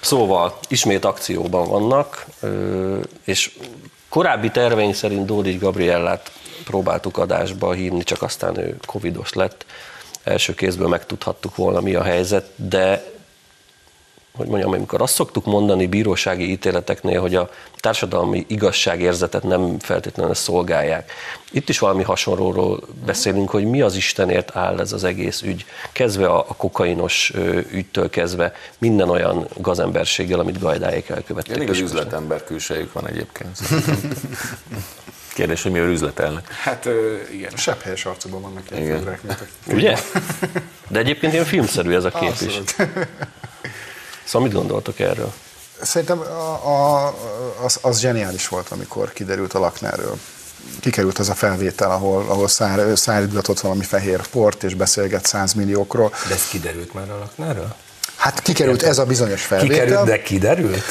[0.00, 2.26] Szóval ismét akcióban vannak,
[3.24, 3.58] és
[4.08, 6.30] korábbi terveink szerint Dódics Gabriellát
[6.64, 9.64] próbáltuk adásba hívni, csak aztán ő covidos lett.
[10.24, 13.04] Első kézből megtudhattuk volna, mi a helyzet, de
[14.36, 21.12] hogy mondjam, amikor azt szoktuk mondani bírósági ítéleteknél, hogy a társadalmi igazságérzetet nem feltétlenül szolgálják.
[21.50, 26.26] Itt is valami hasonlóról beszélünk, hogy mi az Istenért áll ez az egész ügy, kezdve
[26.26, 27.32] a, a kokainos
[27.70, 31.56] ügytől kezdve minden olyan gazemberséggel, amit gajdáik elkövettek.
[31.56, 33.58] Elég az üzletember külsejük van egyébként.
[35.34, 36.52] Kérdés, hogy mivel üzletelnek.
[36.52, 36.88] Hát
[37.32, 37.50] igen.
[37.56, 38.96] Sebb helyes arcúban vannak ilyen Igen.
[38.96, 39.96] figurák, mint a Ugye?
[40.88, 42.60] De egyébként ilyen filmszerű ez a kép is.
[44.30, 45.32] Szóval mit gondoltok erről?
[45.82, 47.14] Szerintem a, a,
[47.62, 50.18] az, az zseniális volt, amikor kiderült a laknerről.
[50.80, 56.12] Kikerült az a felvétel, ahol, ahol szár, szállítgatott valami fehér port, és beszélget 100 milliókról.
[56.28, 57.74] De ez kiderült már a laknáról?
[58.16, 59.84] Hát kikerült ez a bizonyos felvétel.
[59.84, 60.82] Kikerült, de kiderült?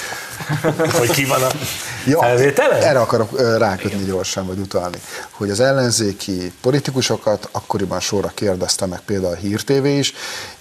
[1.00, 1.48] Hogy ki van a
[2.06, 2.82] Ja, felvételen?
[2.82, 4.98] erre akarok rákötni gyorsan, vagy utalni,
[5.32, 10.14] hogy az ellenzéki politikusokat akkoriban sorra kérdezte meg például a Hír TV is,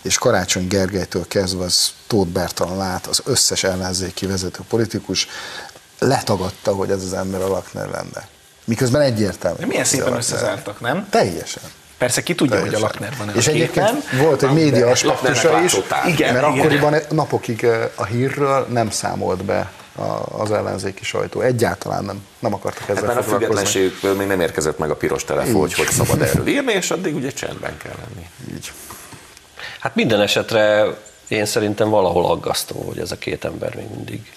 [0.03, 5.27] és Karácsony Gergelytől kezdve az Tóth Bertalan át, az összes ellenzéki vezető politikus
[5.99, 8.29] letagadta, hogy ez az ember a Lakner lenne.
[8.65, 9.59] Miközben egyértelmű.
[9.59, 10.23] De milyen szépen Lakner.
[10.23, 11.07] összezártak, nem?
[11.11, 11.63] Teljesen.
[11.99, 12.91] Persze ki tudja, hogy a Teljesen.
[13.01, 15.77] Lakner van És egyébként volt egy média aspektusa is.
[16.07, 16.59] Igen, mert igen.
[16.59, 19.73] akkoriban napokig a hírről nem számolt be
[20.39, 21.41] az ellenzéki sajtó.
[21.41, 25.25] Egyáltalán nem, nem akartak ezzel Hát már a függetlenségükből még nem érkezett meg a piros
[25.25, 28.29] telefon, hogy hogy szabad erről írni, és addig ugye csendben kell lenni.
[28.55, 28.73] Így.
[29.81, 30.87] Hát minden esetre
[31.29, 34.33] én szerintem valahol aggasztó, hogy ez a két ember még mindig,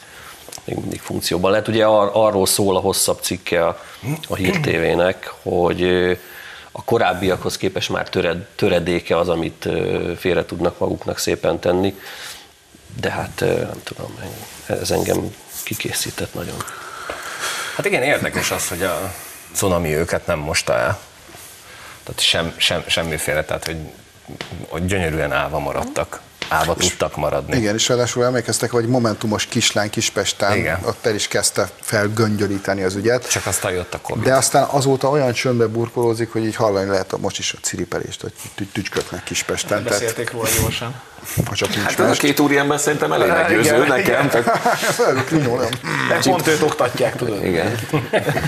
[0.64, 1.68] még mindig funkcióban lehet.
[1.68, 3.80] Ugye ar- arról szól a hosszabb cikke a,
[4.28, 5.82] a Hír TV-nek, hogy
[6.72, 9.70] a korábbiakhoz képest már töred, töredéke az, amit
[10.18, 12.00] félre tudnak maguknak szépen tenni,
[13.00, 14.20] de hát nem tudom,
[14.66, 16.56] ez engem kikészített nagyon.
[17.76, 19.14] Hát igen, érdekes az, hogy a
[19.54, 21.00] cunami őket nem mosta el.
[22.04, 23.78] Tehát sem, sem, semmiféle, tehát hogy,
[24.68, 27.58] hogy gyönyörűen állva maradtak állva tudtak maradni.
[27.58, 30.80] Igen, és ráadásul emlékeztek, hogy momentumos kislány Kispesten, Igen.
[30.86, 33.30] ott el is kezdte felgöngyölíteni az ügyet.
[33.30, 34.24] Csak aztán jött a Covid.
[34.24, 38.34] De aztán azóta olyan csöndbe burkolózik, hogy így hallani lehet most is a ciripelést, hogy
[38.72, 39.84] tücsköknek Kispesten.
[39.84, 41.02] Beszélték róla gyorsan.
[41.46, 44.30] Ha csak nincs hát a két úriember szerintem elég meggyőző nekem.
[46.24, 47.46] Pont őt oktatják, tudod.
[47.46, 47.78] Igen.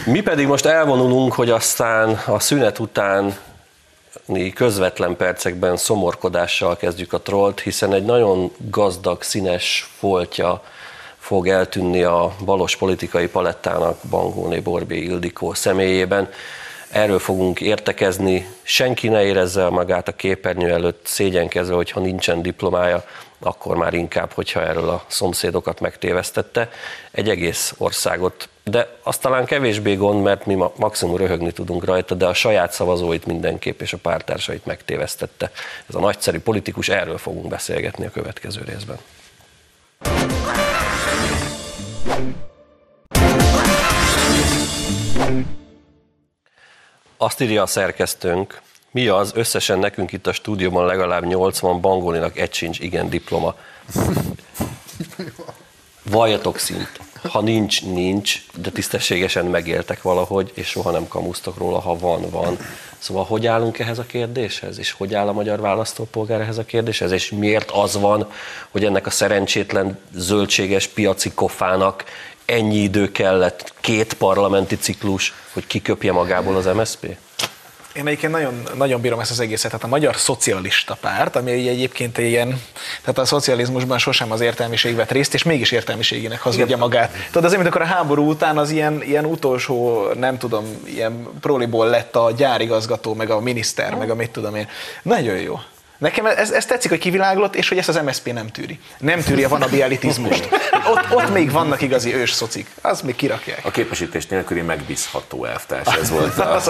[0.06, 3.36] Mi pedig most elvonulunk, hogy aztán a szünet után
[4.54, 10.64] közvetlen percekben szomorkodással kezdjük a trollt, hiszen egy nagyon gazdag, színes foltja
[11.18, 16.30] fog eltűnni a balos politikai palettának Bangóné Borbé Ildikó személyében.
[16.90, 23.04] Erről fogunk értekezni, senki ne érezze magát a képernyő előtt szégyenkezve, hogyha nincsen diplomája,
[23.46, 26.70] akkor már inkább, hogyha erről a szomszédokat megtévesztette,
[27.12, 28.50] egy egész országot.
[28.64, 33.26] De azt talán kevésbé gond, mert mi maximum röhögni tudunk rajta, de a saját szavazóit
[33.26, 35.52] mindenképp és a pártársait megtévesztette.
[35.90, 38.98] Ez a nagyszerű politikus, erről fogunk beszélgetni a következő részben.
[47.18, 48.62] Azt írja a szerkesztőnk,
[48.94, 49.32] mi az?
[49.36, 53.56] Összesen nekünk itt a stúdióban legalább 80, Bangolinak egy sincs igen diploma.
[56.04, 57.00] Vajatok szint.
[57.30, 62.58] Ha nincs, nincs, de tisztességesen megéltek valahogy, és soha nem kamusztak róla, ha van, van.
[62.98, 67.12] Szóval hogy állunk ehhez a kérdéshez, és hogy áll a magyar választópolgár ehhez a kérdéshez,
[67.12, 68.32] és miért az van,
[68.70, 72.04] hogy ennek a szerencsétlen zöldséges piaci kofának
[72.46, 77.18] ennyi idő kellett, két parlamenti ciklus, hogy kiköpje magából az MSZP?
[77.94, 79.72] Én egyébként nagyon, nagyon bírom ezt az egészet.
[79.72, 82.62] Tehát a Magyar Szocialista Párt, ami egyébként ilyen,
[83.02, 87.12] tehát a szocializmusban sosem az értelmiség vett részt, és mégis értelmiségének hazudja magát.
[87.28, 91.88] Tudod, azért, mint akkor a háború után az ilyen, ilyen utolsó, nem tudom, ilyen proliból
[91.88, 94.68] lett a gyárigazgató, meg a miniszter, meg a mit tudom én.
[95.02, 95.60] Nagyon jó.
[95.98, 98.80] Nekem ez, ez tetszik, hogy kiviláglott, és hogy ezt az MSZP nem tűri.
[98.98, 100.50] Nem tűri a vanabi elitizmust.
[100.92, 102.68] Ott, ott még vannak igazi ős szocik.
[102.82, 103.60] Az még kirakják.
[103.66, 106.62] A képesítés nélküli megbízható elvtárs, ez volt a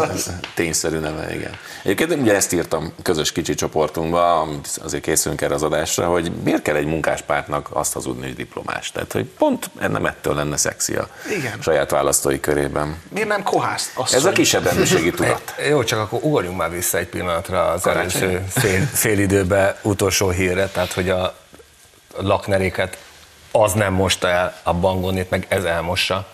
[0.54, 1.58] tényszerű neve, igen.
[1.84, 4.48] Egyébként ugye ezt írtam közös kicsi csoportunkba,
[4.84, 8.92] azért készülünk erre az adásra, hogy miért kell egy munkáspártnak azt hazudni, hogy diplomás.
[8.92, 11.08] Tehát, hogy pont nem ettől lenne szexi a
[11.38, 11.62] igen.
[11.62, 12.98] saját választói körében.
[13.10, 13.92] Miért nem kohászt?
[14.12, 15.56] Ez a kisebb emberségi tudat.
[15.70, 20.68] Jó, csak akkor ugorjunk már vissza egy pillanatra az előző fél, fél időben utolsó hírre,
[20.68, 21.36] tehát hogy a
[22.18, 22.98] lakneréket
[23.52, 26.28] az nem mosta el a bangonét, meg ez elmossa.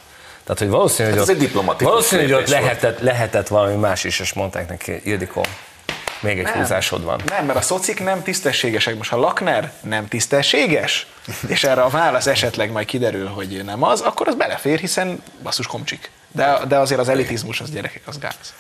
[0.44, 4.34] Tehát, hogy valószínű, hogy hát ott, valószínű, hogy ott lehetett, lehetett valami más is, és
[4.34, 5.46] mondták neki, Ildikó,
[6.20, 7.22] még egy nem, húzásod van.
[7.26, 8.98] Nem, mert a szocik nem tisztességesek.
[8.98, 11.08] Most ha Lakner nem tisztességes,
[11.48, 15.68] és erre a válasz esetleg majd kiderül, hogy nem az, akkor az belefér, hiszen basszus
[15.68, 16.12] komcsik.
[16.32, 18.54] De, de azért az elitizmus, az gyerekek, az gáz.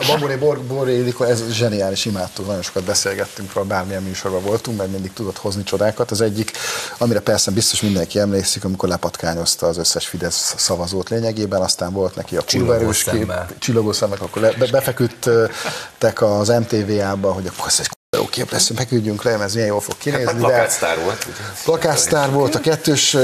[0.00, 4.90] a Bambori Borgori Ildikó, ez zseniális, imádtuk, nagyon sokat beszélgettünk róla, bármilyen műsorban voltunk, mert
[4.90, 6.10] mindig tudott hozni csodákat.
[6.10, 6.50] Az egyik,
[6.98, 12.36] amire persze biztos mindenki emlékszik, amikor lepatkányozta az összes Fidesz szavazót lényegében, aztán volt neki
[12.36, 17.88] a kurverős kép, csillogó szemek, akkor le, be, befeküdtek az MTV-ába, hogy akkor ez egy
[18.16, 20.38] jó kép lesz, megküldjünk le, ez milyen jól fog kinézni.
[20.38, 21.26] Plakátsztár volt.
[21.64, 23.16] Plakátsztár volt, a kettős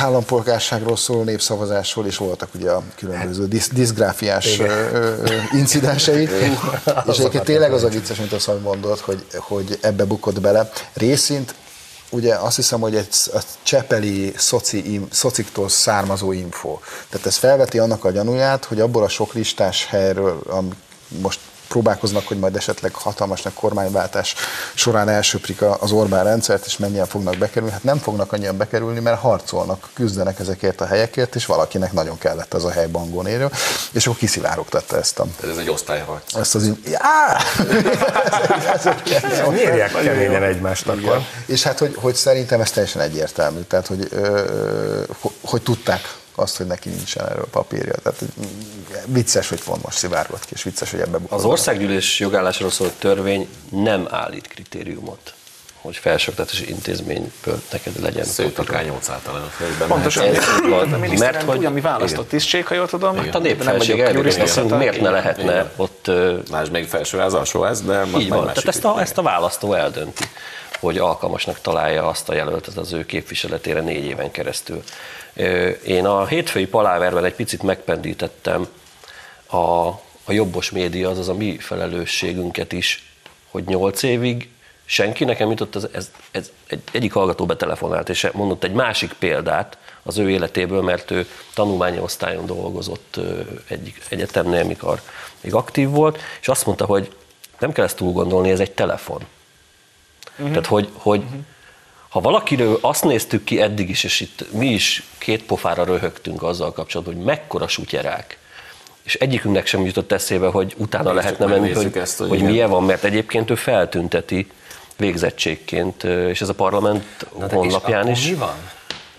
[0.00, 4.60] állampolgárságról szóló népszavazásról is voltak ugye a különböző disz, diszgráfiás
[5.52, 6.22] incidensei.
[7.10, 10.70] és egyébként tényleg az a vicces, mint azt mondod, hogy, hogy ebbe bukott bele.
[10.92, 11.54] Részint
[12.10, 16.78] ugye azt hiszem, hogy egy a csepeli szoci, szociktól származó info.
[17.10, 20.68] Tehát ez felveti annak a gyanúját, hogy abból a sok listás helyről, ami
[21.08, 24.34] most próbálkoznak, hogy majd esetleg hatalmasnak kormányváltás
[24.74, 27.72] során elsöprik az Orbán rendszert, és mennyien fognak bekerülni.
[27.72, 32.54] Hát nem fognak annyian bekerülni, mert harcolnak, küzdenek ezekért a helyekért, és valakinek nagyon kellett
[32.54, 33.50] ez a hely bangónéről,
[33.92, 35.26] és akkor kiszivárogtatta ezt a...
[35.50, 36.34] Ez egy osztályharc.
[36.34, 36.72] Ezt az...
[36.84, 37.36] Já!
[39.50, 41.20] Mérják keményen egymást akkor.
[41.46, 45.02] És hát, hogy, hogy szerintem ez teljesen egyértelmű, tehát, hogy, ö,
[45.40, 47.94] hogy tudták azt, hogy neki nincsen erről papírja.
[48.02, 48.22] Tehát
[49.06, 53.48] vicces, hogy pont most szivárgott ki, és vicces, hogy ebbe Az országgyűlés jogállásról szóló törvény
[53.70, 55.32] nem állít kritériumot
[55.80, 58.24] hogy felsőoktatási intézményből neked legyen.
[58.24, 59.88] Szőtt akár 8 általános helyben.
[59.88, 63.16] Pontosan, ez van, a mert hogy ami választott tisztség, ha jól tudom.
[63.16, 65.70] Hát a népfelség elvégezte, miért ne lehetne igen.
[65.76, 66.10] ott...
[66.50, 70.24] Más még felsőház, alsóház, de Így van, tehát ezt a, ezt a választó eldönti
[70.80, 74.82] hogy alkalmasnak találja azt a jelöltet az ő képviseletére négy éven keresztül.
[75.84, 78.68] Én a hétfői paláverben egy picit megpendítettem
[79.46, 79.86] a,
[80.24, 83.12] a jobbos média az az a mi felelősségünket is,
[83.50, 84.48] hogy nyolc évig
[84.84, 89.78] senki nekem jutott, ez, ez, ez egy, egyik hallgató betelefonált, és mondott egy másik példát
[90.02, 93.20] az ő életéből, mert ő tanulmányi osztályon dolgozott
[93.68, 95.00] egyik egyetemnél, mikor
[95.40, 97.12] még aktív volt, és azt mondta, hogy
[97.58, 99.20] nem kell ezt túl gondolni, ez egy telefon.
[100.30, 100.48] Uh-huh.
[100.48, 101.40] Tehát, hogy, hogy uh-huh.
[102.08, 106.72] Ha valakiről azt néztük ki eddig is, és itt mi is két pofára röhögtünk azzal
[106.72, 108.38] kapcsolatban, hogy mekkora sutyerák,
[109.02, 112.70] és egyikünknek sem jutott eszébe, hogy utána Nézzük lehetne menni, hogy, ezt, hogy hogy milyen
[112.70, 114.50] van, mert egyébként ő feltünteti
[114.96, 117.04] végzettségként, és ez a parlament
[117.38, 118.28] Na de honlapján is.
[118.28, 118.54] mi van?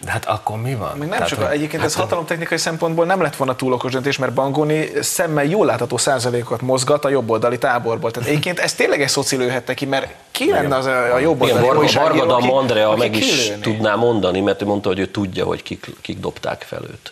[0.04, 0.90] De hát akkor mi van?
[0.92, 3.92] Még nem Tehát, csak, hogy- egyébként hát ez hatalomtechnikai szempontból nem lett volna túl okos
[3.92, 8.12] döntés, mert Bangoni szemmel jól látható százalékokat mozgat a jobboldali táborból.
[8.12, 10.14] Tehát egyébként ez tényleg egy szoci lőhette ki, mert
[10.46, 13.96] ki lenne az a, a Igen, jobboldali Varga, Varga aki- Andrea aki meg is tudná
[13.96, 17.12] mondani, mert ő mondta, hogy ő tudja, hogy kik, kik dobták fel őt.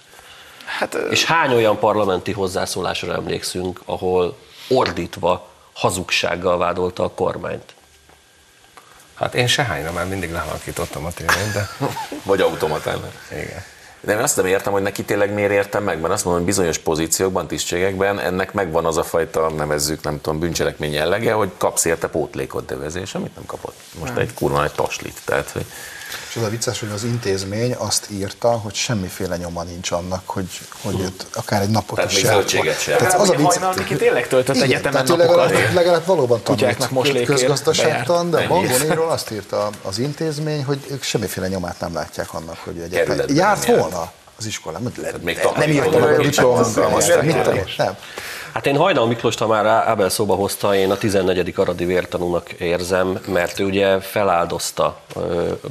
[0.66, 4.38] Hát, És hány olyan parlamenti hozzászólásra emlékszünk, ahol
[4.68, 7.76] ordítva, hazugsággal vádolta a kormányt?
[9.16, 11.70] Hát én sehányra már mindig lehalkítottam a tévét, de
[12.24, 13.00] Vagy automatán.
[13.32, 13.64] igen.
[14.08, 16.54] De én azt nem értem, hogy neki tényleg miért értem meg, mert azt mondom, hogy
[16.54, 21.86] bizonyos pozíciókban, tisztségekben ennek megvan az a fajta, nevezzük, nem tudom, bűncselekmény jellege, hogy kapsz
[21.86, 23.76] érte pótlékot devezés, amit nem kapott.
[24.00, 25.22] Most egy kurva egy paslit.
[25.26, 25.66] Tehát, hogy
[26.30, 30.48] És az a vicces, hogy az intézmény azt írta, hogy semmiféle nyoma nincs annak, hogy,
[30.82, 32.98] hogy őt akár egy napot Tehát is még se- zöldséget sem.
[32.98, 35.50] Tehát az a hogy vicc, Hajnal Miki tényleg töltött igen, egyetemen tehát napokat.
[35.50, 38.48] legalább, legalább valóban tanult közgazdaságtan, de.
[38.48, 43.22] Bangoniról azt írta az intézmény, hogy ők semmiféle nyomát nem látják annak, hogy egyetem.
[43.28, 44.92] Járt nem volna az iskolán, nem
[45.42, 47.98] tanulni írta volna, meg a hogy diplomát, mit tanult, nem.
[48.58, 51.54] Hát én Hajnal Miklós ha már Ábel szóba hozta, én a 14.
[51.56, 55.20] aradi vértanúnak érzem, mert ő ugye feláldozta a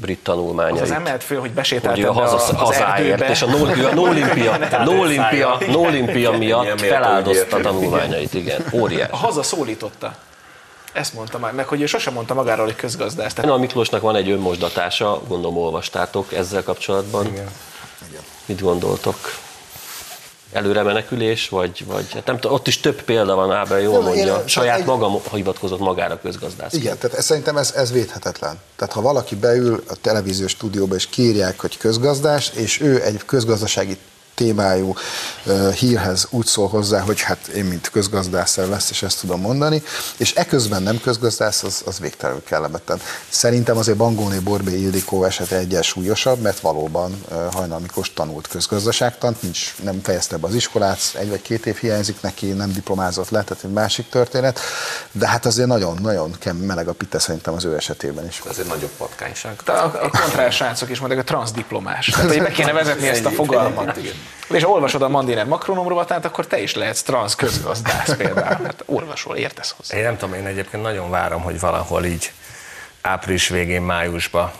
[0.00, 0.82] brit Az tanulmányait.
[0.82, 3.30] az emelt föl, hogy hogy besétált ebbe a haza, az hazáért, erdőbe.
[3.30, 9.08] és a no, a Nólimpia, Nólimpia, Nólimpia Ilyen miatt feláldozta tanulmányait, igen, óriás.
[9.10, 10.14] A haza szólította.
[10.92, 13.32] Ezt mondta már, meg hogy ő sosem mondta magáról, hogy közgazdász.
[13.32, 17.26] Tehát Hajnal Miklósnak van egy önmosdatása, gondolom olvastátok ezzel kapcsolatban.
[18.46, 19.16] Mit gondoltok?
[20.56, 24.12] Előre menekülés, vagy, vagy hát nem tudom, ott is több példa van, Ábel jól Nem,
[24.12, 24.48] én- mondja.
[24.48, 26.72] Saját egy- maga hivatkozott magára közgazdász.
[26.72, 28.58] Igen, tehát ez, szerintem ez, ez védhetetlen.
[28.76, 33.96] Tehát ha valaki beül a televíziós stúdióba és kírják, hogy közgazdás, és ő egy közgazdasági
[34.36, 34.94] témájú
[35.46, 39.82] uh, hírhez úgy szól hozzá, hogy hát én mint közgazdász lesz, és ezt tudom mondani,
[40.16, 43.00] és eközben nem közgazdász, az, az végtelenül kellemetlen.
[43.28, 49.42] Szerintem azért Bangóné Borbé Ildikó esete egyen súlyosabb, mert valóban uh, Hajnal Miklós tanult közgazdaságtant,
[49.42, 53.42] nincs, nem fejezte be az iskolát, egy vagy két év hiányzik neki, nem diplomázott le,
[53.42, 54.60] tehát egy másik történet,
[55.12, 58.42] de hát azért nagyon-nagyon meleg a pite szerintem az ő esetében is.
[58.50, 59.60] ez egy nagyobb patkányság.
[59.66, 62.06] a, a kontrás srácok is mondják, a transzdiplomás.
[62.06, 63.98] Tehát, hogy be kéne vezetni ezt a fogalmat.
[64.48, 68.64] És olvasod a Mandiner makronom rovatát, akkor te is lehetsz transz közgazdász például.
[68.64, 69.96] Hát olvasol, értesz hozzá.
[69.96, 72.32] Én nem tudom, én egyébként nagyon várom, hogy valahol így
[73.00, 74.50] április végén, májusban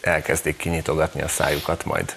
[0.00, 2.16] elkezdik kinyitogatni a szájukat majd.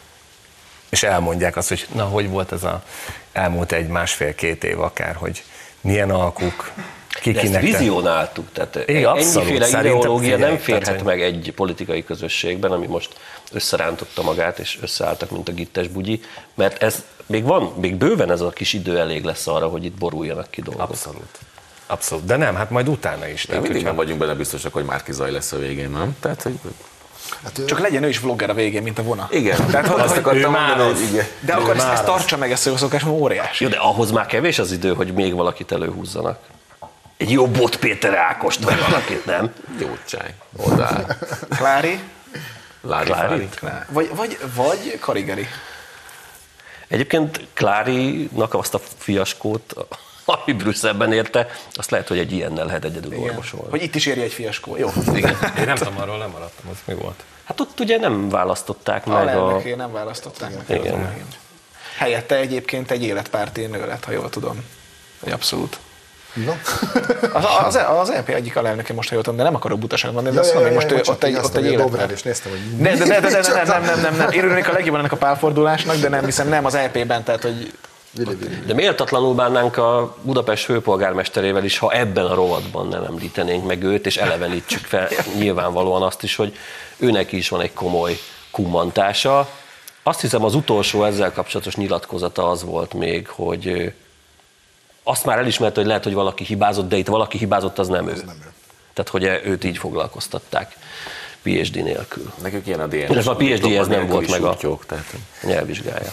[0.89, 2.83] És elmondják azt, hogy na, hogy volt ez a
[3.31, 5.43] elmúlt egy másfél-két év akár, hogy
[5.81, 6.71] milyen alkuk,
[7.33, 11.53] ki De ezt vizionáltuk, tehát abszolút, ennyiféle szerintem ideológia figyelj, nem férhet tehát, meg egy
[11.55, 13.15] politikai közösségben, ami most
[13.51, 16.21] összerántotta magát, és összeálltak, mint a gittes bugyi,
[16.53, 19.97] mert ez még van, még bőven ez a kis idő elég lesz arra, hogy itt
[19.97, 20.89] boruljanak ki dolgok.
[20.89, 21.39] Abszolút.
[21.87, 22.25] Abszolút.
[22.25, 23.41] De nem, hát majd utána is.
[23.45, 26.15] Tehát, mindig nem vagyunk benne biztosak, hogy Márki Zaj lesz a végén, nem?
[26.19, 26.59] Tehát, hogy
[27.43, 29.27] Hát ő- Csak legyen ő is vlogger a végén, mint a vona.
[29.31, 29.65] igen.
[29.71, 30.99] Tehát, hogy, azt akartam ő már mondani, az.
[30.99, 31.25] hogy igen.
[31.39, 33.63] de akkor ezt, ezt tartsa meg, ezt a jó szokás, mert óriási.
[33.63, 36.39] Jó, de ahhoz már kevés az idő, hogy még valakit előhúzzanak.
[37.17, 39.53] Egy jó Bot Péter Ákost, vagy valakit, nem?
[39.79, 40.33] Jó csáj.
[40.57, 41.05] Oda.
[41.49, 41.99] Klári,
[42.81, 43.49] Lári Klári?
[43.89, 45.47] Vagy, vagy, vagy Karigeri.
[46.87, 49.75] Egyébként Klárinak azt a fiaskót,
[50.25, 53.23] ami Brüsszelben érte, azt lehet, hogy egy ilyennel lehet egyedül Igen.
[53.29, 53.69] orvosolni.
[53.69, 54.77] Hogy itt is érje egy fiaskó.
[54.77, 54.89] Jó.
[55.13, 55.37] Igen.
[55.57, 57.23] Én nem tudom, arról nem maradtam, az mi volt?
[57.43, 59.25] Hát ott ugye nem választották A meg a...
[59.25, 60.79] lelnöké nem választották meg.
[60.79, 60.83] Igen.
[60.99, 61.27] Igen.
[61.97, 64.63] Helyette egyébként egy életpárti nő lett, ha jól tudom.
[65.23, 65.79] Egy abszolút.
[66.45, 66.53] No.
[67.33, 70.35] Az, az, az EP egyik alelnöke most, ha jól tudom, de nem akarok butaságot mondani,
[70.35, 72.11] de Ja, azt mondom, ja, hogy most ott egy, ott egy életpár.
[72.11, 74.29] is néztem, hogy De, de, de, de, de, de, nem, nem, nem, nem.
[74.29, 77.73] Én örülnék a legjobban ennek a pálfordulásnak, de nem hiszem, nem az EP-ben, tehát hogy.
[78.65, 84.05] De méltatlanul bánnánk a Budapest főpolgármesterével is, ha ebben a rovatban nem említenénk meg őt,
[84.05, 85.07] és elevenítsük fel
[85.39, 86.57] nyilvánvalóan azt is, hogy
[86.97, 88.19] őnek is van egy komoly
[88.51, 89.49] kummantása.
[90.03, 93.93] Azt hiszem az utolsó ezzel kapcsolatos nyilatkozata az volt még, hogy
[95.09, 98.11] azt már elismerte, hogy lehet, hogy valaki hibázott, de itt valaki hibázott, az nem ő.
[98.25, 98.51] nem ő.
[98.93, 100.77] Tehát, hogy őt így foglalkoztatták
[101.41, 102.33] PhD nélkül.
[102.41, 103.15] Nekük ilyen a DNS.
[103.17, 105.05] Ez a PhD-hez nem volt meg a- Sutyók, tehát,
[105.43, 106.11] A nyelvvizsgája.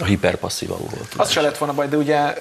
[0.00, 1.14] A hiperpasszívan volt.
[1.16, 2.34] az se lett volna baj, de ugye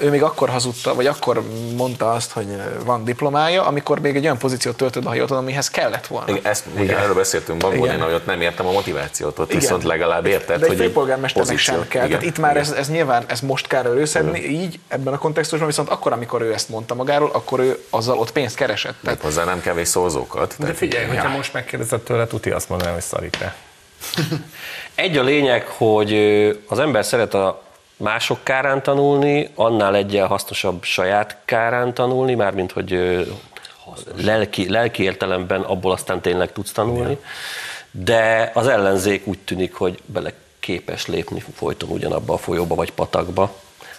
[0.00, 1.42] ő még akkor hazudta, vagy akkor
[1.76, 2.46] mondta azt, hogy
[2.84, 6.28] van diplomája, amikor még egy olyan pozíciót töltött be, ha jól tudom, amihez kellett volna.
[6.30, 9.60] Igen, ezt igen, erről beszéltünk Bangolin, hogy ott nem értem a motivációt, ott Igen.
[9.60, 11.74] viszont legalább érted, De egy hogy főpolgármesternek pozíció.
[11.74, 12.06] sem kell.
[12.06, 12.62] Igen, Tehát itt már igen.
[12.62, 16.52] ez, ez nyilván, ez most kell előszedni, így ebben a kontextusban, viszont akkor, amikor ő
[16.52, 18.94] ezt mondta magáról, akkor ő azzal ott pénzt keresett.
[19.04, 20.54] Tehát Hozzá nem kevés szózókat.
[20.58, 23.54] De figyelj, hogyha most megkérdezed tőle, tuti azt mondaná, hogy szarik rá.
[24.94, 26.14] Egy a lényeg, hogy
[26.68, 27.62] az ember szeret a
[27.96, 33.22] mások kárán tanulni, annál egyel hasznosabb saját kárán tanulni, mármint hogy ö,
[34.16, 37.18] lelki, lelki értelemben abból aztán tényleg tudsz tanulni,
[37.90, 43.54] de az ellenzék úgy tűnik, hogy bele képes lépni folyton ugyanabba a folyóba vagy patakba,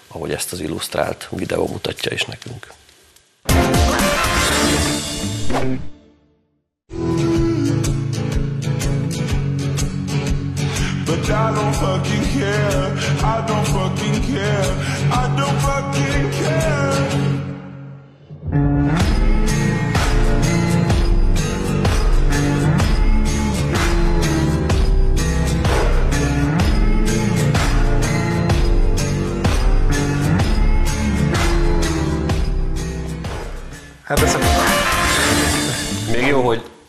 [0.08, 2.68] ahogy ezt az illusztrált videó mutatja is nekünk.
[11.48, 12.98] I don't fucking care.
[13.24, 14.66] I don't fucking care.
[15.14, 16.78] I don't fucking care.
[34.10, 34.47] jó, hogy,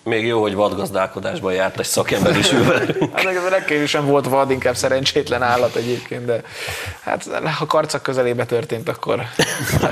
[0.09, 3.17] még jó, hogy vadgazdálkodásban járt egy szakember is ül velünk.
[3.17, 6.43] Hát ez a legkevésbé volt vad, inkább szerencsétlen állat egyébként, de
[7.05, 9.23] hát ha karcak közelébe történt, akkor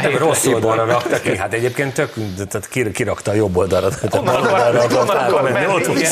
[0.03, 2.13] Nem, rossz oldalra rakta ki, hát egyébként tök,
[2.49, 3.89] tehát kir- kirakta a jobb oldalra.
[3.89, 6.07] Tehát a bal oldalra Onnan akart akar átmenni, menni, ott még.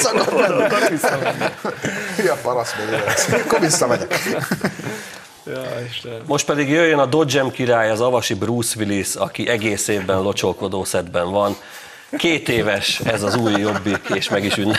[3.44, 4.18] Akkor visszamegyek.
[5.46, 6.22] Ja, Isten.
[6.26, 11.30] Most pedig jöjjön a Dodgem király, az avasi Bruce Willis, aki egész évben locsolkodó szedben
[11.30, 11.56] van.
[12.16, 14.78] Két éves ez az új jobbik, és meg is, ünne,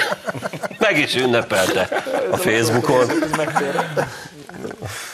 [0.77, 3.09] meg is ünnepelte a Facebookon.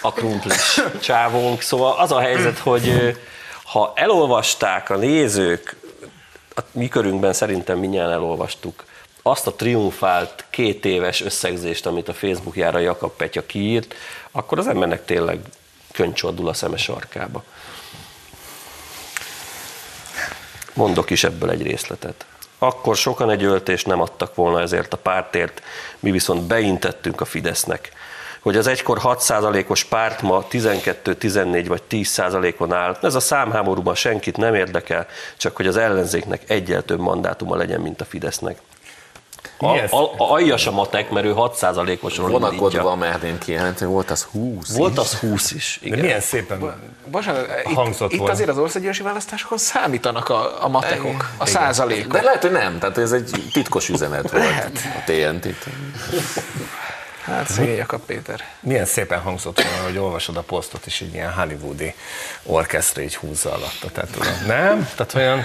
[0.02, 1.62] A krumplis csávónk.
[1.62, 3.16] Szóval az a helyzet, hogy
[3.64, 5.76] ha elolvasták a nézők,
[6.56, 8.84] a mi körünkben szerintem mindjárt elolvastuk,
[9.22, 13.96] azt a triumfált két éves összegzést, amit a Facebookjára Jakab Petya kiírt,
[14.32, 15.40] akkor az embernek tényleg
[15.92, 17.44] köncsordul a szeme sarkába.
[20.74, 22.26] Mondok is ebből egy részletet.
[22.58, 25.62] Akkor sokan egy öltést nem adtak volna ezért a pártért,
[26.00, 27.92] mi viszont beintettünk a Fidesznek.
[28.40, 34.38] Hogy az egykor 6%-os párt ma 12, 14 vagy 10%-on áll, ez a számháborúban senkit
[34.38, 35.08] nem érdekel,
[35.38, 38.58] csak hogy az ellenzéknek egyel több mandátuma legyen, mint a Fidesznek.
[39.62, 39.92] Ez?
[39.92, 44.92] a, a, aljas a matek, mert ő 6%-osról Vonakodva merném kijelenteni, volt az 20 Volt
[44.92, 44.98] is.
[44.98, 46.00] az 20 is, De igen.
[46.00, 46.74] milyen szépen
[47.06, 48.34] Bocsánat, itt, Hangzott itt volna.
[48.34, 52.12] azért az országgyűlési választásokon számítanak a, a matekok, a százalékok.
[52.12, 54.46] De lehet, hogy nem, tehát ez egy titkos üzenet volt
[54.84, 55.66] a TNT-t.
[57.26, 58.44] Hát szegény Jakab Péter.
[58.60, 61.94] Milyen szépen hangzott volna, hogy olvasod a posztot, és egy ilyen hollywoodi
[62.44, 63.88] orkesztra így húzza alatta.
[63.94, 64.90] Tehát, tudod, nem?
[64.96, 65.44] Tehát olyan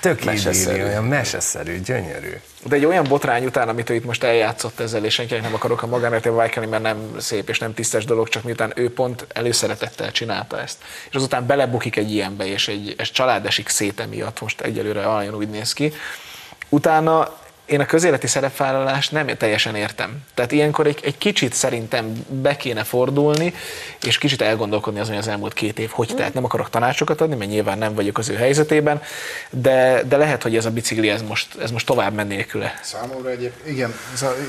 [0.00, 0.82] tök Meseszerű.
[0.82, 2.32] olyan meseszerű, gyönyörű.
[2.64, 5.82] De egy olyan botrány után, amit ő itt most eljátszott ezzel, és senkinek nem akarok
[5.82, 10.12] a magánéletében vájkelni, mert nem szép és nem tisztes dolog, csak miután ő pont előszeretettel
[10.12, 10.78] csinálta ezt.
[11.10, 15.34] És azután belebukik egy ilyenbe, és egy és család esik szét emiatt, most egyelőre nagyon
[15.34, 15.92] úgy néz ki.
[16.68, 17.39] Utána
[17.70, 20.22] én a közéleti szerepvállalást nem teljesen értem.
[20.34, 23.54] Tehát ilyenkor egy, egy kicsit szerintem be kéne fordulni,
[24.02, 27.34] és kicsit elgondolkodni azon, hogy az elmúlt két év hogy tehát nem akarok tanácsokat adni,
[27.34, 29.02] mert nyilván nem vagyok az ő helyzetében,
[29.50, 32.80] de, de lehet, hogy ez a bicikli ez most, ez most tovább men nélküle.
[32.82, 33.94] Számomra egyébként, igen,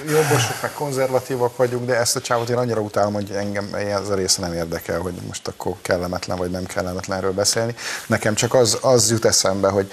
[0.07, 4.15] jobbosok meg konzervatívak vagyunk, de ezt a csávot én annyira utálom, hogy engem ez a
[4.15, 7.75] része nem érdekel, hogy most akkor kellemetlen vagy nem kellemetlen erről beszélni.
[8.07, 9.91] Nekem csak az, az jut eszembe, hogy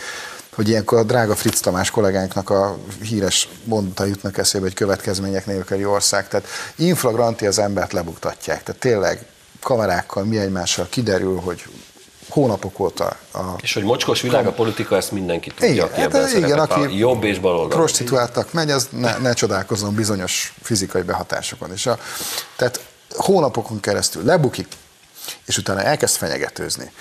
[0.58, 5.84] hogy ilyenkor a drága Fritz Tamás kollégánknak a híres mondata jutnak eszébe, hogy következmények nélküli
[5.84, 6.28] ország.
[6.28, 8.62] Tehát inflagranti az embert lebuktatják.
[8.62, 9.26] Tehát tényleg
[9.60, 11.64] kamerákkal, mi egymással kiderül, hogy
[12.28, 16.14] hónapok óta a És hogy mocskos világ a politika, ezt mindenki tudja, igen, aki hát
[16.14, 17.78] ebben igen, szerepet aki jobb és bal oldal.
[17.78, 21.72] prostituáltak megy, az ne, ne csodálkozzon bizonyos fizikai behatásokon.
[21.72, 21.98] És a,
[22.56, 22.80] tehát
[23.16, 24.66] hónapokon keresztül lebukik,
[25.44, 26.92] és utána elkezd fenyegetőzni.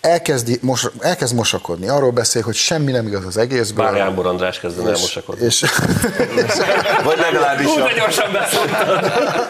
[0.00, 3.84] Elkezdi, mos, elkezd mosakodni, arról beszél, hogy semmi nem igaz az egészből.
[3.84, 5.44] Bár Jámbor András kezden és, elmosakodni.
[5.44, 5.60] és,
[7.04, 8.88] Vagy legalábbis Hú, de gyorsan beszéltem.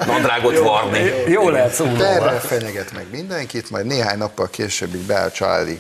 [0.06, 1.12] nadrágot varni.
[1.26, 1.96] Jó lehet szólni.
[1.98, 5.78] terrel fenyeget meg mindenkit, majd néhány nappal később így beáll a családi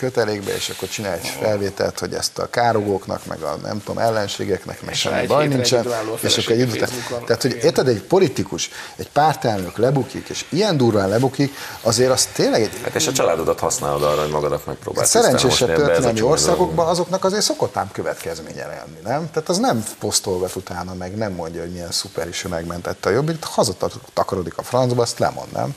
[0.00, 4.82] kötelékbe, és akkor csinál egy felvételt, hogy ezt a károgóknak, meg a nem tudom, ellenségeknek,
[4.82, 5.86] meg semmi baj nincsen.
[6.20, 7.24] És akkor egy után-.
[7.24, 12.62] Tehát, hogy érted, egy politikus, egy pártelnök lebukik, és ilyen durván lebukik, azért az tényleg
[12.62, 16.86] egy Hát és a családodat használod arra, hogy magadat megpróbálsz szerencsésebb ez a történelmi országokban
[16.86, 19.30] azoknak azért szokott ám következménye lenni, nem?
[19.32, 23.12] Tehát az nem posztolgat utána, meg nem mondja, hogy milyen szuper is ő megmentette a
[23.12, 25.74] jobbit, hazatakarodik a francba, azt lemond, nem?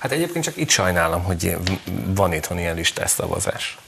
[0.00, 1.56] Hát egyébként csak itt sajnálom, hogy
[2.06, 3.78] van itthon ilyen listás szavazás.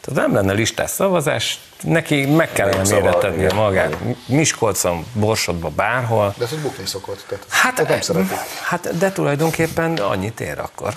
[0.00, 3.56] Tehát nem lenne listás szavazás, neki meg kellene szabad, méretetnie igen.
[3.56, 3.96] magát.
[4.26, 6.34] Miskolcon, Borsodban, bárhol.
[6.38, 7.24] De ez bukni szokott.
[7.28, 8.36] Tehát Hát, hát nem szeretik.
[8.62, 10.96] hát de tulajdonképpen annyit ér akkor.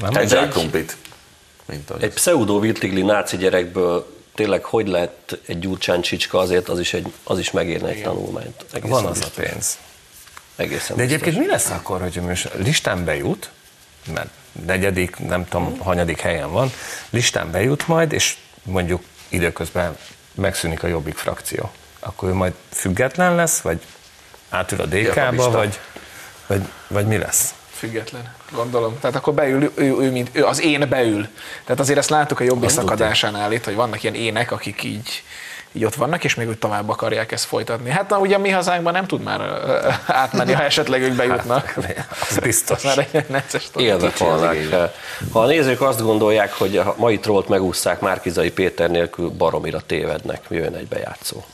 [0.00, 0.10] Nem?
[0.14, 0.96] Egy egy- zsákrumplit.
[2.00, 7.12] Egy pseudo virtigli náci gyerekből tényleg hogy lett egy Gyurcsán csicska, azért az is, egy,
[7.24, 8.64] az is megérne egy tanulmányt.
[8.72, 9.78] Egészen Van az a pénz.
[10.56, 11.20] Egészen De biztos.
[11.20, 13.50] egyébként mi lesz akkor, hogy most listán bejut,
[14.12, 14.28] mert
[14.66, 16.72] negyedik, nem tudom, hanyadik helyen van,
[17.10, 19.96] listán bejut majd, és mondjuk időközben
[20.34, 21.72] megszűnik a jobbik frakció.
[22.00, 23.80] Akkor ő majd független lesz, vagy
[24.48, 25.78] átül a DK-ba, vagy,
[26.46, 27.54] vagy, vagy mi lesz?
[27.70, 28.98] Független, gondolom.
[29.00, 31.28] Tehát akkor beül, ő, ő, ő, mint, ő az én beül.
[31.64, 35.22] Tehát azért ezt láttuk a jobbik szakadásánál itt, hogy vannak ilyen ének, akik így,
[35.76, 37.90] így ott vannak, és még úgy tovább akarják ezt folytatni.
[37.90, 39.40] Hát na, ugye mi hazánkban nem tud már
[40.06, 41.74] átmenni, ha esetleg ők bejutnak.
[42.28, 42.82] Az biztos.
[42.82, 43.70] Már egy necces.
[45.32, 50.40] Ha a nézők azt gondolják, hogy a mai trollt megúszszák Márkizai Péter nélkül, baromira tévednek,
[50.48, 51.44] jön egy bejátszó.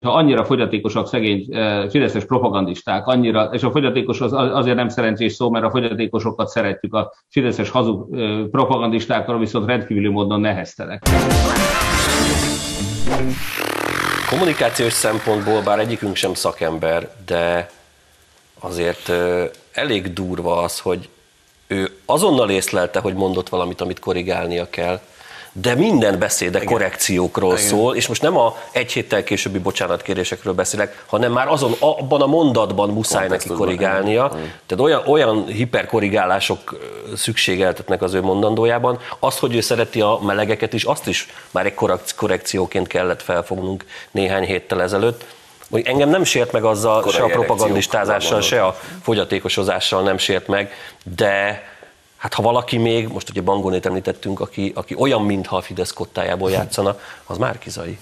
[0.00, 1.46] Ha annyira fogyatékosak szegény
[1.90, 6.94] fideszes propagandisták, annyira, és a fogyatékos az azért nem szerencsés szó, mert a fogyatékosokat szeretjük,
[6.94, 8.16] a fideszes hazug
[8.50, 11.02] propagandistákkal viszont rendkívüli módon neheztelek.
[14.30, 17.70] Kommunikációs szempontból, bár egyikünk sem szakember, de
[18.60, 19.12] azért
[19.72, 21.08] elég durva az, hogy
[21.66, 25.00] ő azonnal észlelte, hogy mondott valamit, amit korrigálnia kell,
[25.60, 31.32] de minden beszéde korrekciókról szól, és most nem a egy héttel későbbi bocsánatkérésekről beszélek, hanem
[31.32, 34.28] már azon abban a mondatban muszáj neki korrigálnia.
[34.66, 36.78] Tehát olyan, olyan hiperkorrigálások
[37.16, 38.98] szükségeltetnek az ő mondandójában.
[39.18, 43.84] Azt, hogy ő szereti a melegeket is, azt is már egy korrek- korrekcióként kellett felfognunk
[44.10, 45.24] néhány héttel ezelőtt.
[45.70, 50.46] Hogy engem nem sért meg azzal, Korai se a propagandistázással, se a fogyatékosozással nem sért
[50.46, 50.72] meg,
[51.16, 51.62] de
[52.18, 56.50] hát ha valaki még, most ugye Bangonét említettünk, aki, aki olyan, mintha a Fidesz kottájából
[56.50, 57.98] játszana, az Márkizai.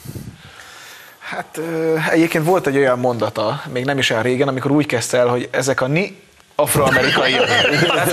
[1.19, 5.19] Hát ö, egyébként volt egy olyan mondata, még nem is olyan régen, amikor úgy kezdte
[5.19, 6.21] el, hogy ezek a ni
[6.57, 7.49] afroamerikaiak.
[7.97, 8.13] Hát,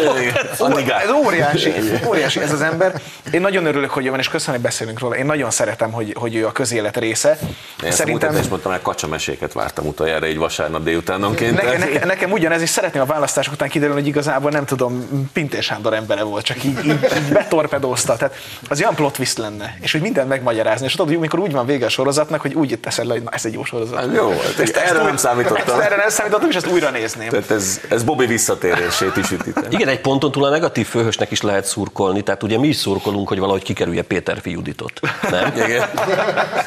[1.04, 1.74] ez óriási,
[2.08, 3.02] óriási ez az ember.
[3.32, 5.16] Én nagyon örülök, hogy van, és köszönöm, hogy beszélünk róla.
[5.16, 7.38] Én nagyon szeretem, hogy, hogy ő a közélet része.
[7.84, 8.36] Én Szerintem...
[8.38, 11.62] is mondtam, hogy kacsameséket vártam utoljára egy vasárnap délutánonként.
[11.62, 15.64] Ne, ne, nekem ugyanez, és szeretném a választások után kiderülni, hogy igazából nem tudom, Pintér
[15.64, 18.16] Sándor embere volt, csak így, így, így betorpedózta.
[18.16, 18.36] Tehát
[18.70, 20.86] az olyan plot twist lenne, és hogy mindent megmagyarázni.
[20.86, 23.30] És tudod, hogy amikor úgy van vége a sorozatnak, hogy úgy teszed le, hogy na,
[23.30, 24.00] ez egy jó sorozat.
[24.00, 25.80] Hát jó, volt, és erre nem számítottam.
[25.80, 27.30] Ezt, erre nem számítottam, és ezt újra nézném.
[27.30, 29.66] Tehát ez, ez Bobby visszatérését is ütítem.
[29.70, 33.28] Igen, egy ponton túl a negatív főhősnek is lehet szurkolni, tehát ugye mi is szurkolunk,
[33.28, 35.00] hogy valahogy kikerülje Péter Juditot.
[35.30, 35.54] Nem?
[35.66, 35.90] Igen.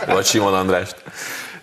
[0.07, 0.97] Vagy Simon Andrást.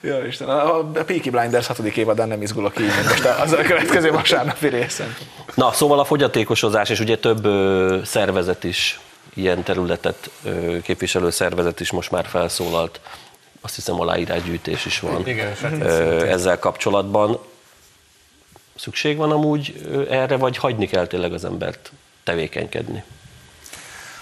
[0.02, 4.12] Ja, Isten, a, a Peaky Blinders hatodik évadán nem izgulok így, most az a következő
[4.12, 5.16] vasárnapi részen.
[5.56, 9.00] Na, szóval a fogyatékosozás, és ugye több ö, szervezet is,
[9.34, 13.00] ilyen területet ö, képviselő szervezet is most már felszólalt.
[13.62, 17.40] Azt hiszem aláírásgyűjtés is van Igen, hát ö, ezzel kapcsolatban.
[18.84, 21.92] Szükség van amúgy erre, vagy hagyni kell tényleg az embert
[22.24, 23.04] tevékenykedni?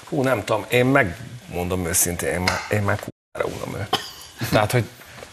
[0.10, 4.00] Hú, nem tudom, én megmondom őszintén, én már, én már kurvára unom őt.
[4.52, 4.84] Tehát, hogy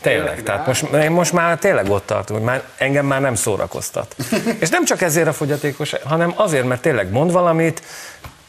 [0.00, 4.16] tényleg, tehát most, én most már tényleg ott tartom, hogy már, engem már nem szórakoztat.
[4.60, 7.82] És nem csak ezért a fogyatékos, hanem azért, mert tényleg mond valamit,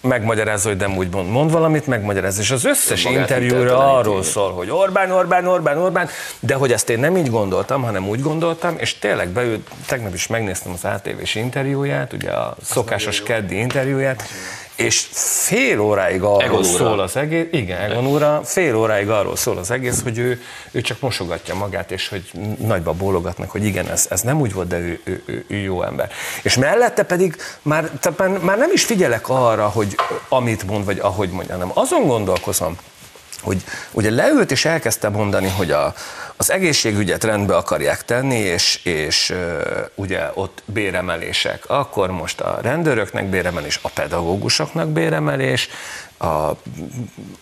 [0.01, 2.41] megmagyarázza, hogy nem úgy mond, mond valamit, megmagyarázza.
[2.41, 6.99] És az összes interjúra arról szól, hogy Orbán, Orbán, Orbán, Orbán, de hogy ezt én
[6.99, 12.13] nem így gondoltam, hanem úgy gondoltam, és tényleg beült, tegnap is megnéztem az ATV-s interjúját,
[12.13, 14.23] ugye a szokásos keddi interjúját,
[14.79, 19.57] és fél óráig arról Egon szól az egész, igen, Egon úrra, fél óráig arról szól
[19.57, 24.05] az egész, hogy ő, ő csak mosogatja magát, és hogy nagyba bólogatnak, hogy igen, ez,
[24.09, 26.11] ez nem úgy volt, de ő, ő, ő, ő jó ember.
[26.41, 29.95] És mellette pedig már, tehát már, már nem is figyelek arra, hogy
[30.29, 32.77] amit mond, vagy ahogy mondja, hanem azon gondolkozom,
[33.41, 35.93] hogy ugye leült és elkezdte mondani, hogy a,
[36.41, 39.33] az egészségügyet rendbe akarják tenni, és, és
[39.95, 41.69] ugye ott béremelések.
[41.69, 45.69] Akkor most a rendőröknek béremelés, a pedagógusoknak béremelés,
[46.19, 46.51] a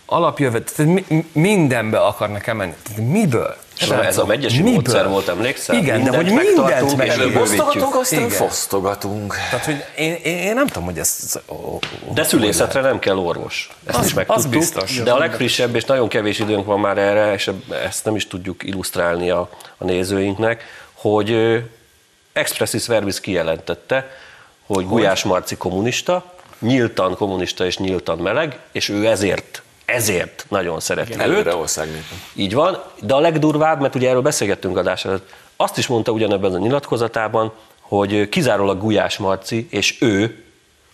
[0.05, 2.73] alapjövet, tehát mi, mindenbe akarnak emelni.
[2.83, 3.55] Tehát miből?
[3.79, 4.73] Ez a- ez a megyesi Miből?
[4.73, 5.75] módszer volt, emlékszel?
[5.75, 7.37] Igen, de hogy mindent és megbővítjük.
[7.37, 8.29] Fosztogatunk, aztán Igen.
[8.31, 9.35] fosztogatunk.
[9.49, 11.39] Tehát, hogy én, én, én nem tudom, hogy ez...
[12.13, 13.69] De szülészetre nem kell orvos.
[13.85, 14.45] Ezt Az- is megtudtuk.
[14.45, 15.01] az biztos.
[15.03, 17.51] De a legfrissebb, és nagyon kevés időnk van már erre, és
[17.87, 19.39] ezt nem is tudjuk illusztrálni a,
[19.77, 20.63] a nézőinknek,
[20.93, 21.61] hogy
[22.33, 24.09] expressis verbis kijelentette,
[24.65, 31.13] hogy Gulyás Marci kommunista, nyíltan kommunista és nyíltan meleg, és ő ezért, ezért nagyon szereti
[31.13, 31.19] őt.
[31.19, 32.21] Előre országnépen.
[32.33, 36.53] Így van, de a legdurvább, mert ugye erről beszélgettünk adás előtt, azt is mondta ugyanebben
[36.53, 40.43] a nyilatkozatában, hogy kizárólag Gulyás Marci és ő,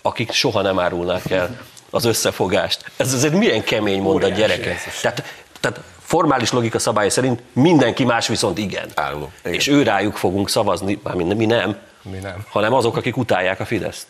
[0.02, 1.58] akik soha nem árulnák el
[1.90, 2.92] az összefogást.
[2.98, 5.00] Ez azért milyen kemény mondat, gyerekek.
[5.02, 5.24] Tehát,
[5.60, 8.90] tehát formális logika szabály szerint mindenki más viszont igen.
[8.96, 9.32] Áruló.
[9.42, 9.54] Igen.
[9.54, 12.46] És ő rájuk fogunk szavazni, mármint mi nem, Mi nem.
[12.50, 14.06] hanem azok, akik utálják a Fideszt.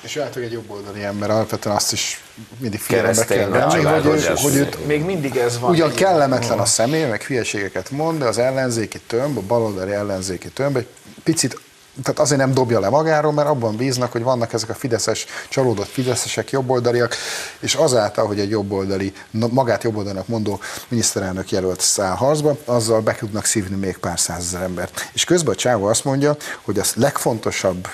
[0.00, 2.20] És lehet, hogy egy jobboldali ember alapvetően azt is
[2.58, 5.70] mindig figyelembe kell venni, hogy, hogy ő, ez- hogy őt Még mindig ez van.
[5.70, 10.76] ugyan kellemetlen a személy, meg hülyeségeket mond, de az ellenzéki tömb, a baloldali ellenzéki tömb
[10.76, 10.86] egy
[11.22, 11.60] picit
[12.02, 15.88] tehát azért nem dobja le magáról, mert abban bíznak, hogy vannak ezek a fideszes, csalódott
[15.88, 17.14] fideszesek, jobboldaliak,
[17.60, 23.44] és azáltal, hogy egy jobboldali, magát jobboldalnak mondó miniszterelnök jelölt száll harcba, azzal be tudnak
[23.44, 25.10] szívni még pár százezer embert.
[25.12, 27.88] És közben a Csávó azt mondja, hogy az legfontosabb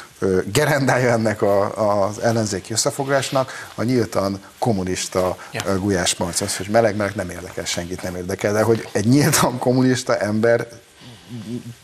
[0.52, 5.78] gerendája ennek a, az ellenzéki összefogásnak a nyíltan kommunista Ja.
[5.78, 6.44] Gulyás Marci.
[6.44, 10.66] Az, hogy meleg-meleg nem érdekel, senkit nem érdekel, de hogy egy nyíltan kommunista ember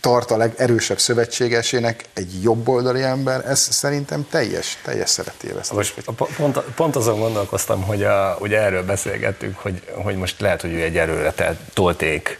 [0.01, 5.77] tart a legerősebb szövetségesének egy jobboldali ember, ez szerintem teljes, teljes szeretévesztés.
[5.77, 10.61] Most po- pont, pont azon gondolkoztam, hogy a, ugye erről beszélgettünk, hogy, hogy most lehet,
[10.61, 11.33] hogy ő egy erőre
[11.75, 12.39] tolték,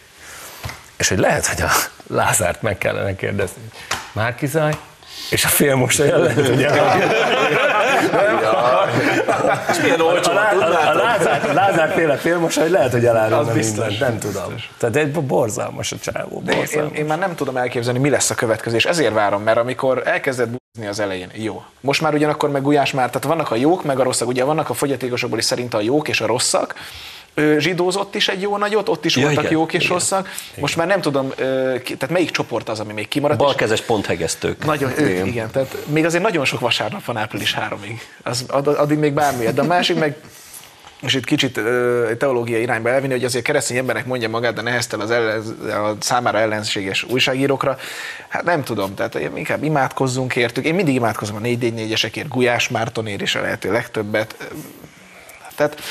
[0.97, 1.71] és hogy lehet, hogy a
[2.07, 3.61] Lázárt meg kellene kérdezni.
[4.11, 4.77] Márkizaj,
[5.29, 6.65] és a félmosolya lehet, hogy
[9.69, 10.93] És milyen olcsó, a, a, a?
[10.93, 13.87] Lázár, a Lázár féle félmosoly lehet, hogy elárulna Az biztos.
[13.87, 14.55] mindent, nem tudom.
[14.77, 16.97] Tehát egy borzalmas a csávó, Én, én, borzalmas.
[16.97, 20.47] én már nem tudom elképzelni, mi lesz a következő, és ezért várom, mert amikor elkezdett
[20.47, 21.63] búzni az elején, jó.
[21.81, 24.69] Most már ugyanakkor meg Gulyás már, tehát vannak a jók, meg a rosszak, ugye vannak
[24.69, 26.75] a fogyatékosokból is szerint a jók és a rosszak,
[27.57, 29.93] zsidózott is egy jó nagyot, ott is Ja, voltak igen, jók és igen.
[29.93, 30.29] rosszak.
[30.55, 31.33] Most már nem tudom,
[31.83, 33.39] tehát melyik csoport az, ami még kimaradt.
[33.39, 34.65] Balkezes ponthegesztők.
[34.65, 35.27] Nagyon, igen.
[35.27, 35.51] igen.
[35.51, 37.99] Tehát még azért nagyon sok vasárnap van április 3-ig.
[38.23, 39.45] Az, ad- addig még bármi.
[39.45, 40.15] De a másik meg,
[41.01, 41.59] és itt kicsit
[42.17, 46.37] teológiai irányba elvinni, hogy azért keresztény embernek mondja magát, de neheztel az ellen, a számára
[46.39, 47.77] ellenséges újságírókra.
[48.27, 50.65] Hát nem tudom, tehát inkább imádkozzunk értük.
[50.65, 54.35] Én mindig imádkozom a 444-esekért, Gulyás Mártonért is a lehető legtöbbet.
[55.55, 55.81] Tehát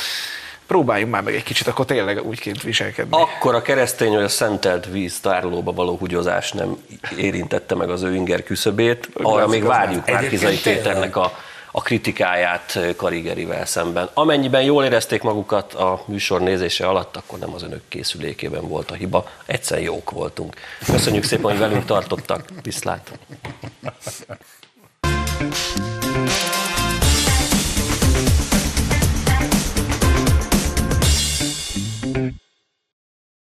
[0.67, 3.17] próbáljunk már meg egy kicsit, akkor tényleg úgy kéne viselkedni.
[3.17, 6.77] Akkor a keresztény, hogy a szentelt víz tárolóba való húgyozás nem
[7.17, 10.15] érintette meg az ő inger küszöbét, arra még várjuk nem.
[10.15, 11.33] Márkizai Egyébként Péternek a,
[11.71, 14.09] a kritikáját Karigerivel szemben.
[14.15, 18.95] Amennyiben jól érezték magukat a műsor nézése alatt, akkor nem az önök készülékében volt a
[18.95, 20.55] hiba, egyszer jók voltunk.
[20.85, 22.45] Köszönjük szépen, hogy velünk tartottak.
[22.63, 23.11] Viszlát!